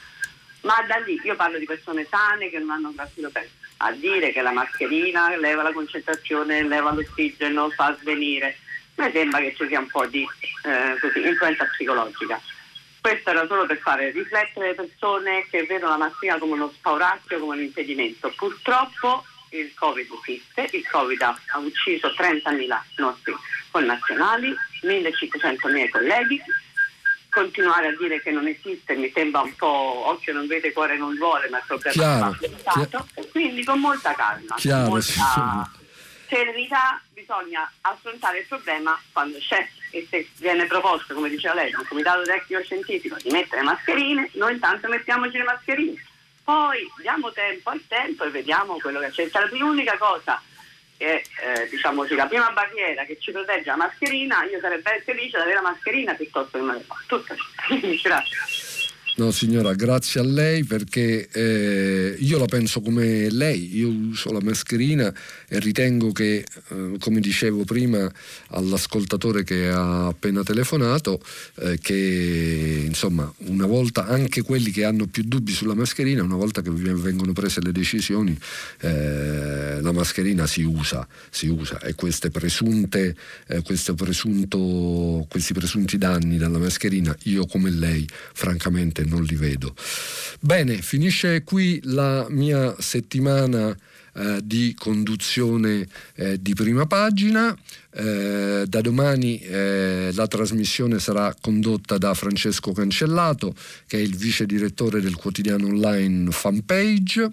[0.62, 3.50] Ma da lì io parlo di persone sane che non hanno graffito bene.
[3.78, 8.56] A dire che la mascherina leva la concentrazione, leva l'ossigeno, fa svenire.
[8.94, 10.26] Mi sembra che ci sia un po' di
[10.62, 12.40] eh, così, influenza psicologica.
[13.04, 17.38] Questo era solo per fare riflettere le persone che vedono la mascherina come uno spauracchio,
[17.38, 18.32] come un impedimento.
[18.34, 23.34] Purtroppo il Covid esiste, il Covid ha, ucciso 30.000 nostri
[23.70, 26.40] connazionali, 1.500 miei colleghi.
[27.28, 31.14] Continuare a dire che non esiste mi sembra un po' occhio non vede, cuore non
[31.16, 33.06] vuole, ma è proprio chiaro, chiaro.
[33.30, 35.70] Quindi con molta calma, chiaro, con molta
[36.26, 41.78] serenità bisogna affrontare il problema quando c'è e se viene proposto, come diceva lei, da
[41.78, 46.04] un comitato tecnico scientifico di mettere mascherine, noi intanto mettiamoci le mascherine.
[46.42, 49.28] Poi diamo tempo al tempo e vediamo quello che c'è.
[49.28, 50.42] Sarà l'unica cosa
[50.96, 55.36] che eh, diciamo la prima barriera che ci protegge la mascherina, io sarei ben felice
[55.36, 57.34] di avere la mascherina piuttosto che una Tutto.
[58.02, 58.36] Grazie.
[59.16, 64.40] No signora, grazie a lei perché eh, io la penso come lei, io uso la
[64.42, 65.14] mascherina
[65.48, 68.10] e ritengo che, eh, come dicevo prima
[68.48, 71.20] all'ascoltatore che ha appena telefonato,
[71.56, 76.62] eh, che insomma una volta anche quelli che hanno più dubbi sulla mascherina, una volta
[76.62, 78.36] che vengono prese le decisioni,
[78.80, 81.94] eh, la mascherina si usa, si usa e
[82.30, 83.16] presunte,
[83.46, 83.62] eh,
[83.94, 89.74] presunto, questi presunti danni dalla mascherina, io come lei francamente non li vedo.
[90.40, 93.76] Bene, finisce qui la mia settimana
[94.16, 97.56] eh, di conduzione eh, di prima pagina.
[97.96, 103.54] Eh, da domani eh, la trasmissione sarà condotta da Francesco Cancellato,
[103.86, 107.32] che è il vice direttore del quotidiano online Fanpage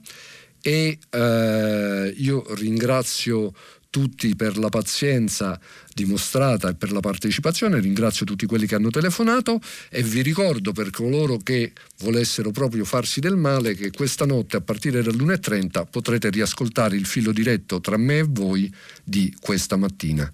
[0.61, 3.53] e eh, io ringrazio
[3.91, 5.59] tutti per la pazienza
[5.93, 9.59] dimostrata e per la partecipazione, ringrazio tutti quelli che hanno telefonato
[9.89, 14.61] e vi ricordo per coloro che volessero proprio farsi del male che questa notte a
[14.61, 18.73] partire dall'1.30 potrete riascoltare il filo diretto tra me e voi
[19.03, 20.31] di questa mattina.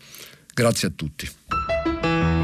[0.54, 1.97] Grazie a tutti.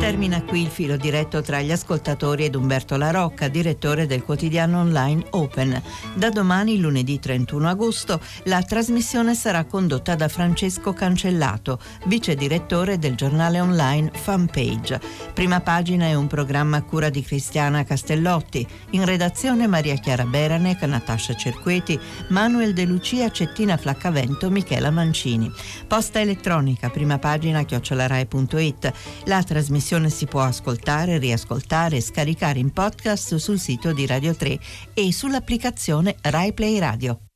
[0.04, 4.82] Termina qui il filo diretto tra gli ascoltatori ed Umberto La Rocca, direttore del quotidiano
[4.82, 5.82] online Open.
[6.14, 13.16] Da domani, lunedì 31 agosto, la trasmissione sarà condotta da Francesco Cancellato, vice direttore del
[13.16, 15.00] giornale online Fanpage.
[15.34, 18.68] Prima pagina è un programma a cura di Cristiana Castellotti.
[18.90, 21.98] In redazione Maria Chiara Beranec, Natascia Cerqueti,
[22.28, 25.50] Manuel De Lucia, Cettina Flaccavento, Michela Mancini.
[25.88, 28.92] Posta elettronica, prima pagina chiocciolarai.it.
[29.28, 34.36] La trasmissione trasmissione si può ascoltare, riascoltare e scaricare in podcast sul sito di Radio
[34.36, 34.60] 3
[34.94, 37.33] e sull'applicazione RaiPlay Radio.